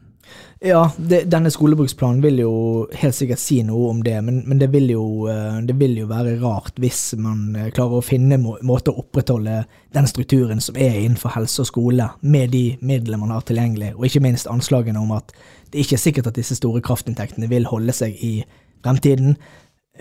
Ja, 0.62 0.90
det, 0.96 1.22
denne 1.32 1.48
skolebruksplanen 1.48 2.20
vil 2.20 2.42
jo 2.42 2.54
helt 3.00 3.16
sikkert 3.16 3.40
si 3.40 3.62
noe 3.64 3.94
om 3.94 4.02
det, 4.04 4.18
men, 4.20 4.42
men 4.44 4.58
det, 4.60 4.66
vil 4.74 4.90
jo, 4.92 5.04
eh, 5.32 5.56
det 5.64 5.72
vil 5.80 5.94
jo 6.02 6.08
være 6.10 6.34
rart 6.42 6.76
hvis 6.82 7.14
man 7.16 7.54
eh, 7.56 7.70
klarer 7.72 7.96
å 7.96 8.04
finne 8.04 8.36
må, 8.42 8.58
måter 8.68 8.92
å 8.92 9.00
opprettholde 9.00 9.62
den 9.96 10.08
strukturen 10.10 10.60
som 10.60 10.76
er 10.76 10.98
innenfor 10.98 11.32
helse 11.32 11.62
og 11.64 11.70
skole, 11.70 12.10
med 12.20 12.52
de 12.52 12.76
midlene 12.84 13.22
man 13.22 13.32
har 13.32 13.46
tilgjengelig, 13.48 13.94
og 13.96 14.04
ikke 14.04 14.22
minst 14.26 14.50
anslagene 14.52 15.00
om 15.00 15.14
at 15.16 15.32
det 15.72 15.80
ikke 15.80 15.96
er 15.96 16.04
sikkert 16.04 16.28
at 16.28 16.42
disse 16.42 16.58
store 16.60 16.84
kraftinntektene 16.84 17.48
vil 17.48 17.64
holde 17.70 17.96
seg 17.96 18.20
i 18.20 18.34
fremtiden. 18.84 19.38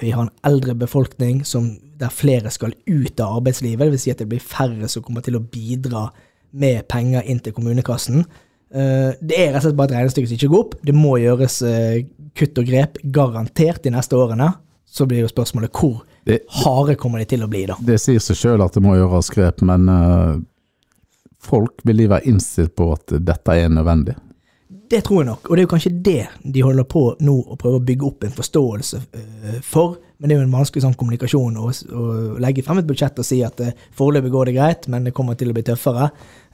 Vi 0.03 0.11
har 0.11 0.27
en 0.27 0.35
eldre 0.43 0.75
befolkning 0.75 1.45
som, 1.47 1.71
der 2.03 2.11
flere 2.11 2.51
skal 2.51 2.75
ut 2.83 3.23
av 3.23 3.39
arbeidslivet, 3.39 3.85
det 3.85 3.95
vil 3.95 4.03
si 4.03 4.11
at 4.11 4.19
det 4.19 4.27
blir 4.35 4.43
færre 4.43 4.91
som 4.91 5.07
kommer 5.07 5.23
til 5.23 5.39
å 5.39 5.43
bidra 5.55 6.09
med 6.51 6.83
penger 6.91 7.23
inn 7.31 7.39
til 7.39 7.55
kommunekassen. 7.55 8.27
Eh, 8.73 9.11
Det 9.21 9.37
er 9.37 9.51
rett 9.53 9.63
og 9.63 9.67
slett 9.69 9.77
bare 9.79 9.89
et 9.93 9.97
regnestykke 9.99 10.29
som 10.29 10.37
ikke 10.37 10.51
går 10.53 10.63
opp. 10.65 10.75
Det 10.85 10.95
må 10.95 11.15
gjøres 11.21 11.61
eh, 11.65 12.03
kutt 12.37 12.61
og 12.61 12.69
grep, 12.69 12.99
garantert, 13.03 13.81
de 13.83 13.93
neste 13.95 14.17
årene. 14.17 14.51
Så 14.89 15.05
blir 15.09 15.23
jo 15.23 15.29
spørsmålet 15.29 15.73
hvor 15.73 16.03
Det, 16.25 16.41
harde 16.63 16.95
kommer 16.99 17.21
de 17.21 17.25
til 17.29 17.43
å 17.45 17.49
bli, 17.49 17.65
da. 17.69 17.75
det 17.81 17.99
sier 18.01 18.21
seg 18.21 18.37
sjøl 18.37 18.61
at 18.65 18.73
det 18.73 18.81
må 18.85 18.95
gjøres 18.97 19.29
grep, 19.33 19.61
men 19.65 19.85
eh, 19.89 20.39
folk 21.41 21.81
vil 21.87 22.03
de 22.03 22.09
være 22.11 22.27
innstilt 22.29 22.75
på 22.77 22.91
at 22.93 23.13
dette 23.25 23.55
er 23.55 23.69
nødvendig. 23.73 24.17
Det 24.89 25.03
tror 25.05 25.21
jeg 25.21 25.27
nok, 25.29 25.45
og 25.45 25.55
det 25.55 25.61
er 25.61 25.67
jo 25.67 25.71
kanskje 25.71 25.91
det 26.05 26.21
de 26.41 26.61
holder 26.65 26.85
på 26.89 27.03
nå 27.21 27.35
å 27.53 27.57
prøve 27.61 27.77
å 27.77 27.83
bygge 27.85 28.07
opp 28.07 28.25
en 28.25 28.33
forståelse 28.33 29.01
for. 29.65 29.99
Men 30.17 30.27
det 30.29 30.35
er 30.35 30.39
jo 30.41 30.45
en 30.47 30.55
vanskelig 30.57 30.81
sånn 30.83 30.95
kommunikasjon 30.97 31.59
å, 31.61 31.69
å 31.69 32.05
legge 32.41 32.63
frem 32.65 32.81
et 32.81 32.87
budsjett 32.89 33.21
og 33.21 33.27
si 33.27 33.37
at 33.45 33.61
foreløpig 33.95 34.33
går 34.33 34.49
det 34.49 34.55
greit, 34.57 34.87
men 34.89 35.05
det 35.05 35.13
kommer 35.15 35.37
til 35.37 35.53
å 35.53 35.55
bli 35.55 35.63
tøffere. 35.69 36.09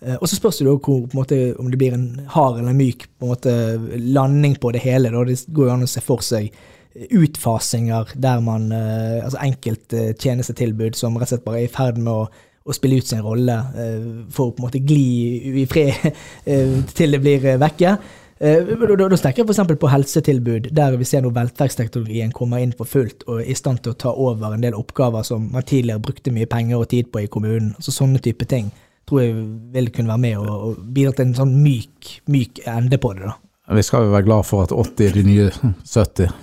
Eh, 0.05 0.17
og 0.19 0.29
så 0.29 0.38
spørs 0.38 0.62
det 0.62 0.69
jo 0.69 0.77
hvor, 0.77 1.03
måte, 1.17 1.39
om 1.59 1.71
det 1.71 1.81
blir 1.81 1.97
en 1.97 2.07
hard 2.29 2.62
eller 2.62 2.77
myk 2.77 3.07
på 3.17 3.31
måte, 3.31 3.51
landing 3.97 4.59
på 4.62 4.71
det 4.75 4.83
hele. 4.85 5.12
Da. 5.13 5.25
Det 5.25 5.41
går 5.50 5.69
jo 5.69 5.75
an 5.75 5.88
å 5.88 5.91
se 5.91 6.03
for 6.05 6.25
seg 6.25 6.53
utfasinger 6.95 8.13
der 8.15 8.39
man 8.39 8.69
eh, 8.71 9.23
Altså 9.23 9.41
enkelte 9.43 10.13
tjenestetilbud 10.15 10.95
som 10.95 11.17
rett 11.17 11.27
og 11.27 11.34
slett 11.34 11.47
bare 11.47 11.63
er 11.63 11.67
i 11.67 11.71
ferd 11.71 11.97
med 11.99 12.12
å, 12.13 12.27
å 12.65 12.75
spille 12.75 13.01
ut 13.01 13.10
sin 13.10 13.23
rolle 13.25 13.58
eh, 13.75 14.06
for 14.32 14.51
å 14.51 14.53
på 14.53 14.62
en 14.62 14.67
måte 14.69 14.84
gli 14.84 15.63
i 15.63 15.65
fred 15.69 15.91
eh, 16.51 16.77
til 16.95 17.17
det 17.17 17.23
blir 17.23 17.49
eh, 17.51 17.60
vekke. 17.62 17.97
Eh, 18.36 18.71
da, 18.80 18.95
da 18.95 19.19
snakker 19.19 19.43
jeg 19.43 19.49
f.eks. 19.49 19.75
på 19.80 19.91
helsetilbud, 19.91 20.71
der 20.75 20.95
vi 20.99 21.08
ser 21.08 21.25
når 21.25 21.36
velferdsteknologien 21.36 22.34
kommer 22.36 22.63
inn 22.63 22.73
for 22.75 22.88
fullt 22.88 23.23
og 23.27 23.41
er 23.41 23.51
i 23.51 23.58
stand 23.58 23.84
til 23.84 23.95
å 23.95 23.99
ta 24.06 24.12
over 24.12 24.56
en 24.56 24.63
del 24.63 24.75
oppgaver 24.77 25.27
som 25.27 25.49
man 25.51 25.67
tidligere 25.67 26.03
brukte 26.03 26.34
mye 26.36 26.49
penger 26.51 26.80
og 26.80 26.89
tid 26.95 27.12
på 27.12 27.25
i 27.25 27.32
kommunen. 27.32 27.73
Altså 27.75 27.95
Sånne 27.95 28.23
type 28.23 28.47
ting 28.51 28.71
tror 29.06 29.22
jeg 29.22 29.36
vil 29.76 29.91
kunne 29.94 30.12
være 30.12 30.24
med 30.24 30.38
og, 30.41 30.52
og 30.56 30.84
bidra 30.96 31.13
til 31.15 31.28
en 31.30 31.38
sånn 31.38 31.54
myk, 31.62 32.18
myk 32.32 32.63
ende 32.70 33.00
på 33.02 33.13
det. 33.18 33.30
da. 33.30 33.38
Vi 33.76 33.84
skal 33.86 34.06
jo 34.06 34.13
være 34.13 34.28
glad 34.28 34.46
for 34.46 34.65
at 34.65 34.74
80 34.74 35.08
er 35.08 35.15
de 35.15 35.24
nye 35.26 35.50
70. 35.84 36.34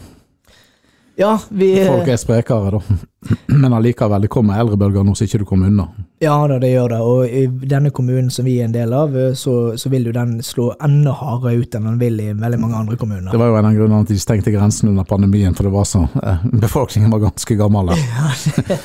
Ja, 1.20 1.36
vi, 1.50 1.74
Folk 1.86 2.08
er 2.08 2.16
sprekere, 2.18 2.78
da. 2.78 3.36
Men 3.62 3.74
allikevel, 3.76 4.24
det 4.24 4.32
kommer 4.32 4.58
eldrebølger 4.58 5.04
nå 5.06 5.14
så 5.14 5.28
ikke 5.28 5.42
du 5.42 5.46
kommer 5.48 5.70
unna. 5.70 5.86
Ja 6.22 6.36
da, 6.46 6.58
det 6.62 6.68
gjør 6.70 6.92
det. 6.92 6.98
Og 7.02 7.22
i 7.26 7.46
denne 7.66 7.90
kommunen 7.90 8.28
som 8.30 8.46
vi 8.46 8.60
er 8.60 8.68
en 8.68 8.74
del 8.74 8.92
av, 8.94 9.16
eh, 9.18 9.32
så, 9.38 9.74
så 9.78 9.90
vil 9.90 10.06
jo 10.06 10.12
den 10.14 10.36
slå 10.46 10.68
enda 10.84 11.16
hardere 11.18 11.56
ut 11.58 11.74
enn 11.74 11.88
den 11.88 11.98
vil 11.98 12.20
i 12.22 12.28
veldig 12.30 12.60
mange 12.62 12.78
andre 12.78 12.98
kommuner. 13.00 13.32
Det 13.32 13.40
var 13.42 13.50
jo 13.50 13.56
en 13.58 13.70
av 13.72 13.74
grunnene 13.74 14.06
til 14.06 14.14
at 14.14 14.20
de 14.20 14.22
stengte 14.22 14.54
grensen 14.54 14.92
under 14.92 15.08
pandemien, 15.08 15.56
for 15.58 15.66
det 15.66 15.74
var 15.74 15.88
så 15.88 16.04
eh, 16.22 16.46
Befolkningen 16.62 17.10
var 17.10 17.24
ganske 17.26 17.58
gammel. 17.58 17.90
der. 17.90 18.78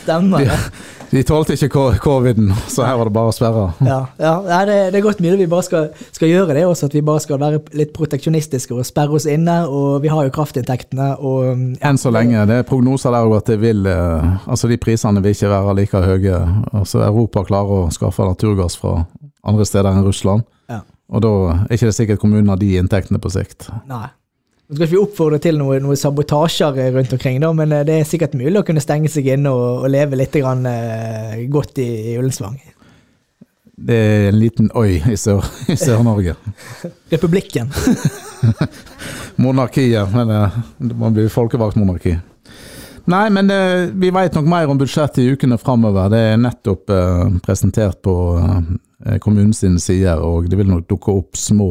Stemmer 0.00 0.48
det. 0.48 0.58
De 1.10 1.22
tålte 1.26 1.56
ikke 1.56 1.98
coviden, 1.98 2.52
så 2.70 2.84
her 2.86 2.94
var 2.94 3.08
det 3.08 3.12
bare 3.16 3.32
å 3.32 3.34
sperre. 3.34 3.64
Ja, 3.82 3.98
ja 4.20 4.34
nei, 4.46 4.60
det, 4.68 4.76
det 4.94 5.00
er 5.00 5.02
godt 5.08 5.22
mulig 5.24 5.40
vi 5.40 5.48
bare 5.50 5.66
skal, 5.66 5.88
skal 6.14 6.30
gjøre 6.30 6.54
det, 6.54 6.62
også 6.70 6.86
at 6.86 6.94
vi 6.94 7.02
bare 7.02 7.22
skal 7.24 7.40
være 7.42 7.58
litt 7.74 7.90
proteksjonistiske 7.96 8.76
og 8.76 8.86
sperre 8.86 9.18
oss 9.18 9.26
inne. 9.26 9.56
Og 9.66 10.04
vi 10.04 10.12
har 10.12 10.28
jo 10.28 10.32
kraftinntektene 10.36 11.08
og 11.18 11.48
ja, 11.50 11.90
Enn 11.90 11.98
så 11.98 12.12
lenge. 12.14 12.44
Det 12.46 12.60
er 12.60 12.68
prognoser 12.68 13.10
der 13.10 13.26
òg 13.26 13.40
at 13.40 13.50
det 13.50 13.58
vil 13.58 13.88
eh, 13.90 14.28
Altså 14.46 14.70
de 14.70 14.78
prisene 14.80 15.22
vil 15.24 15.34
ikke 15.34 15.50
være 15.50 15.74
like 15.80 16.04
høye. 16.06 16.38
Altså 16.76 17.02
Europa 17.02 17.42
klarer 17.48 17.86
å 17.86 17.90
skaffe 17.94 18.26
naturgass 18.26 18.78
fra 18.78 19.04
andre 19.46 19.66
steder 19.66 19.90
enn 19.90 20.06
Russland. 20.06 20.46
Ja. 20.70 20.82
Og 21.10 21.24
da 21.24 21.34
er 21.66 21.74
ikke 21.74 21.90
det 21.90 21.96
sikkert 21.96 22.22
kommunen 22.22 22.50
har 22.52 22.60
de 22.60 22.76
inntektene 22.78 23.20
på 23.22 23.32
sikt. 23.34 23.70
Nei. 23.90 24.06
Nå 24.70 24.76
skal 24.76 24.86
ikke 24.86 24.94
vi 24.94 25.02
oppfordre 25.02 25.38
til 25.42 25.56
noe, 25.58 25.80
noe 25.82 25.96
sabotasjer 25.98 26.76
rundt 26.94 27.10
omkring, 27.16 27.40
da, 27.42 27.48
men 27.58 27.72
eh, 27.74 27.82
det 27.88 27.96
er 27.98 28.04
sikkert 28.06 28.36
mulig 28.38 28.60
å 28.60 28.66
kunne 28.68 28.82
stenge 28.82 29.10
seg 29.10 29.32
inne 29.34 29.50
og, 29.50 29.80
og 29.82 29.90
leve 29.90 30.20
litt 30.20 30.36
grann, 30.38 30.62
eh, 30.70 31.40
godt 31.50 31.80
i, 31.82 31.88
i 32.12 32.14
Ullensvang. 32.20 32.54
Det 33.80 33.96
er 33.96 34.28
en 34.28 34.38
liten 34.38 34.68
øy 34.76 35.00
i 35.10 35.16
Sør-Norge. 35.18 35.74
Sør-Norge. 35.80 36.36
Republikken. 37.16 37.72
Monarkiet, 39.42 40.14
men 40.14 40.30
eh, 40.36 40.58
det 40.78 40.98
må 41.02 41.10
bli 41.16 41.26
folkevalgt 41.32 41.80
monarki. 41.80 42.14
Nei, 43.10 43.30
men 43.30 43.48
det, 43.50 43.90
vi 43.98 44.10
vet 44.14 44.36
nok 44.38 44.46
mer 44.46 44.70
om 44.70 44.78
budsjettet 44.78 45.22
i 45.22 45.30
ukene 45.34 45.58
framover. 45.58 46.10
Det 46.12 46.20
er 46.32 46.36
nettopp 46.38 46.92
eh, 46.94 47.24
presentert 47.42 47.98
på 48.06 48.14
eh, 48.38 49.16
kommunens 49.22 49.64
sider, 49.82 50.20
og 50.22 50.46
det 50.50 50.58
vil 50.60 50.70
nok 50.70 50.86
dukke 50.90 51.14
opp 51.18 51.38
små 51.38 51.70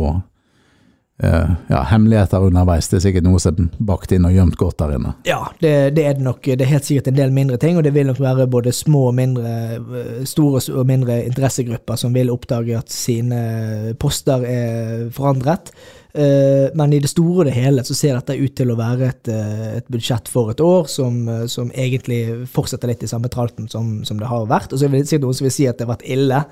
eh, 1.24 1.52
ja, 1.70 1.84
hemmeligheter 1.92 2.44
underveis. 2.44 2.90
Det 2.92 3.00
er 3.00 3.06
sikkert 3.08 3.28
noe 3.28 3.40
som 3.40 3.56
er 3.56 3.70
bakt 3.92 4.12
inn 4.16 4.28
og 4.28 4.36
gjemt 4.36 4.58
godt 4.60 4.82
der 4.82 4.98
inne. 4.98 5.14
Ja, 5.30 5.40
det, 5.64 5.74
det 5.96 6.08
er 6.10 6.18
det 6.18 6.26
nok. 6.26 6.42
Det 6.44 6.66
er 6.66 6.74
helt 6.74 6.90
sikkert 6.90 7.12
en 7.14 7.20
del 7.22 7.32
mindre 7.36 7.60
ting, 7.62 7.80
og 7.80 7.88
det 7.88 7.94
vil 7.96 8.10
nok 8.10 8.20
være 8.24 8.50
både 8.52 8.76
små 8.76 9.06
og 9.14 9.16
mindre, 9.22 9.54
eh, 9.78 10.26
store 10.28 10.64
og 10.76 10.90
mindre 10.90 11.22
interessegrupper 11.30 12.00
som 12.04 12.16
vil 12.18 12.34
oppdage 12.34 12.76
at 12.80 12.92
sine 12.92 13.96
poster 14.02 14.44
er 14.44 15.08
forandret. 15.16 15.72
Eh, 16.14 16.70
Men 16.74 16.94
i 16.94 17.00
det 17.00 17.12
store 17.12 17.44
og 17.44 17.46
det 17.46 17.54
hele 17.54 17.84
så 17.86 17.94
ser 17.94 18.18
dette 18.18 18.38
ut 18.40 18.56
til 18.58 18.72
å 18.74 18.78
være 18.80 19.10
et, 19.12 19.30
eh, 19.30 19.78
et 19.78 19.90
budsjett 19.94 20.28
for 20.28 20.50
et 20.50 20.62
år 20.64 20.88
som, 20.90 21.28
eh, 21.30 21.46
som 21.46 21.70
egentlig 21.70 22.48
fortsetter 22.50 22.90
litt 22.90 23.04
i 23.04 23.08
samme 23.08 23.30
tralten 23.30 23.70
som, 23.70 24.04
som 24.06 24.18
det 24.18 24.28
har 24.28 24.48
vært. 24.50 24.74
Og 24.74 24.80
så 24.80 24.90
vil 24.90 25.04
det 25.04 25.10
sikkert 25.10 25.28
noen 25.28 25.38
som 25.38 25.46
vil 25.46 25.54
si 25.54 25.68
at 25.70 25.78
det 25.78 25.86
har 25.86 25.96
vært 25.96 26.10
ille, 26.10 26.46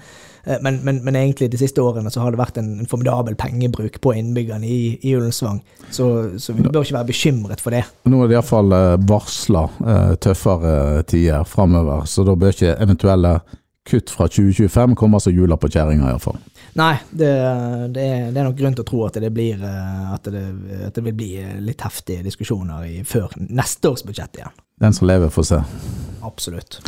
men, 0.64 0.78
men, 0.80 1.02
men 1.04 1.16
egentlig 1.20 1.50
de 1.52 1.58
siste 1.60 1.82
årene 1.84 2.08
så 2.08 2.22
har 2.22 2.32
det 2.32 2.40
vært 2.40 2.58
en, 2.62 2.70
en 2.80 2.88
formidabel 2.88 3.36
pengebruk 3.36 3.98
på 4.00 4.14
innbyggerne 4.16 4.64
i, 4.64 4.94
i 5.04 5.12
Ullensvang. 5.18 5.60
Så, 5.92 6.40
så 6.40 6.56
vi 6.56 6.64
bør 6.64 6.86
ikke 6.86 6.96
være 7.02 7.10
bekymret 7.10 7.60
for 7.60 7.76
det. 7.76 7.82
Nå 8.08 8.22
er 8.24 8.32
det 8.32 8.38
iallfall 8.38 8.72
varsla 9.10 9.66
tøffere 10.24 11.04
tider 11.04 11.44
framover, 11.44 12.06
så 12.08 12.24
da 12.24 12.38
bør 12.40 12.56
ikke 12.56 12.78
eventuelle 12.80 13.34
kutt 13.88 14.12
fra 14.14 14.28
2025 14.28 14.96
kommer 15.00 15.20
som 15.24 15.34
jula 15.34 15.58
på 15.58 15.70
kjerringa, 15.72 16.10
iallfall. 16.12 16.38
Nei, 16.78 16.94
det, 17.10 17.30
det, 17.96 18.04
er, 18.04 18.26
det 18.36 18.42
er 18.42 18.48
nok 18.50 18.58
grunn 18.60 18.76
til 18.78 18.84
å 18.86 18.90
tro 18.92 19.04
at 19.08 19.18
det, 19.24 19.32
blir, 19.34 19.64
eh, 19.64 20.14
at 20.14 20.28
det, 20.34 20.44
at 20.90 20.98
det 21.00 21.06
vil 21.08 21.16
bli 21.18 21.32
litt 21.66 21.82
heftige 21.88 22.26
diskusjoner 22.28 22.84
i, 22.86 22.98
før 23.08 23.32
neste 23.48 23.90
års 23.96 24.04
budsjett 24.06 24.38
igjen. 24.42 24.54
Den 24.84 24.94
som 24.94 25.08
lever, 25.10 25.32
får 25.34 25.48
se. 25.54 25.62
Absolutt. 26.28 26.82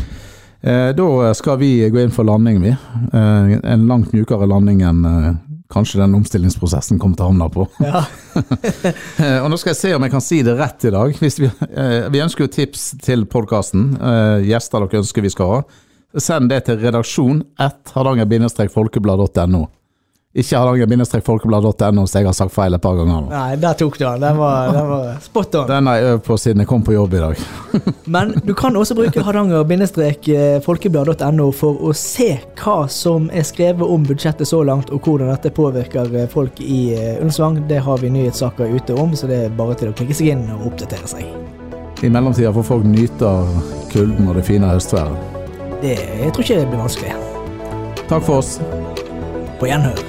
Eh, 0.62 0.90
Da 0.94 1.34
skal 1.40 1.58
vi 1.62 1.72
gå 1.90 2.04
inn 2.04 2.12
for 2.14 2.28
landing, 2.28 2.60
vi. 2.62 2.76
Eh, 2.76 3.60
En 3.64 3.88
langt 3.90 4.12
mjukere 4.14 4.46
landing 4.52 4.84
enn 4.86 5.06
eh, 5.08 5.30
kanskje 5.74 6.00
den 6.02 6.16
omstillingsprosessen 6.18 7.00
kommer 7.00 7.16
til 7.18 7.26
å 7.26 7.32
havne 7.32 7.50
på. 7.54 7.68
Ja. 7.86 8.04
Eh, 9.20 9.40
Og 9.44 9.50
nå 9.52 9.58
skal 9.60 9.74
jeg 9.74 9.80
se 9.82 9.90
om 9.96 10.04
jeg 10.06 10.12
kan 10.14 10.24
si 10.24 10.38
det 10.46 10.54
rett 10.60 10.86
i 10.88 10.92
dag. 10.94 11.16
Vi, 11.20 11.50
eh, 11.50 12.06
vi 12.14 12.22
ønsker 12.24 12.46
jo 12.46 12.52
tips 12.54 12.92
til 13.04 13.26
podkasten. 13.30 13.90
Gjester 14.46 14.86
dere 14.86 15.02
ønsker 15.02 15.26
vi 15.26 15.32
skal 15.34 15.52
ha. 15.56 15.62
Send 16.18 16.50
det 16.50 16.64
til 16.66 16.80
redaksjon 16.82 17.44
1 17.62 17.92
hardanger-folkeblad.no. 17.94 19.68
Ikke 20.34 20.58
hardanger-folkeblad.no, 20.58 22.06
som 22.06 22.20
jeg 22.20 22.26
har 22.26 22.34
sagt 22.38 22.54
feil 22.54 22.74
et 22.74 22.82
par 22.82 22.96
ganger 22.98 23.22
nå. 23.26 23.30
Nei, 23.30 23.56
der 23.62 23.74
tok 23.78 23.98
du 23.98 24.06
den. 24.06 24.22
Den 24.22 24.38
var, 24.38 24.72
den 24.74 24.88
var 24.90 25.18
spot 25.22 25.56
on. 25.58 25.68
Den 25.70 25.88
har 25.90 25.96
jeg 25.98 26.04
øvd 26.16 26.22
på 26.26 26.38
siden 26.42 26.60
jeg 26.64 26.68
kom 26.70 26.84
på 26.86 26.94
jobb 26.94 27.14
i 27.14 27.20
dag. 27.24 27.36
Men 28.16 28.34
du 28.46 28.54
kan 28.58 28.76
også 28.78 28.96
bruke 28.98 29.24
hardanger-folkeblad.no 29.26 31.52
for 31.62 31.74
å 31.82 31.94
se 31.98 32.40
hva 32.62 32.88
som 32.94 33.30
er 33.30 33.44
skrevet 33.46 33.86
om 33.86 34.04
budsjettet 34.10 34.48
så 34.50 34.64
langt, 34.66 34.90
og 34.94 35.00
hvordan 35.06 35.28
dette 35.34 35.50
påvirker 35.54 36.06
eh, 36.14 36.30
folk 36.30 36.60
i 36.62 36.94
eh, 36.94 37.20
Ullensvang. 37.20 37.68
Det 37.70 37.80
har 37.86 37.98
vi 38.02 38.10
nyhetssaker 38.18 38.66
ute 38.74 38.94
om, 38.98 39.16
så 39.18 39.28
det 39.30 39.38
er 39.48 39.52
bare 39.58 39.76
til 39.82 39.90
å 39.90 39.94
klikke 39.98 40.16
seg 40.18 40.28
inn 40.34 40.44
og 40.58 40.66
oppdatere 40.74 41.08
seg. 41.10 41.24
I 42.06 42.10
mellomtida 42.14 42.54
får 42.54 42.64
folk 42.70 42.86
nyte 42.86 43.26
av 43.26 43.46
kulden 43.94 44.28
og 44.30 44.36
det 44.38 44.46
fine 44.50 44.68
høstværet. 44.74 45.39
Det, 45.80 45.96
jeg 45.96 46.34
tror 46.36 46.44
ikke 46.44 46.60
det 46.60 46.70
blir 46.72 46.82
vanskelig. 46.82 47.14
Takk 48.10 48.24
for 48.26 48.42
oss. 48.42 48.58
På 49.60 49.68
gjenhør. 49.70 50.02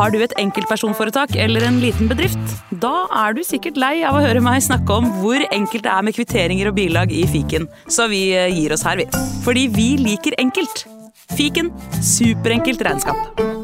Har 0.00 0.12
du 0.12 0.22
et 0.24 0.32
enkeltpersonforetak 0.40 1.34
eller 1.36 1.66
en 1.66 1.80
liten 1.82 2.08
bedrift? 2.08 2.54
Da 2.80 3.04
er 3.24 3.36
du 3.36 3.42
sikkert 3.44 3.76
lei 3.80 3.98
av 4.08 4.16
å 4.16 4.22
høre 4.24 4.40
meg 4.44 4.62
snakke 4.64 4.96
om 4.96 5.10
hvor 5.20 5.44
enkelt 5.52 5.84
det 5.84 5.92
er 5.92 6.06
med 6.06 6.16
kvitteringer 6.16 6.70
og 6.70 6.78
bilag 6.78 7.12
i 7.12 7.26
fiken, 7.28 7.68
så 7.84 8.08
vi 8.08 8.30
eh, 8.32 8.48
gir 8.48 8.72
oss 8.72 8.86
her, 8.88 9.00
vi. 9.02 9.08
Fordi 9.44 9.68
vi 9.76 9.90
liker 10.00 10.40
enkelt. 10.40 10.86
Fiken 11.36 11.68
superenkelt 12.00 12.80
regnskap. 12.88 13.59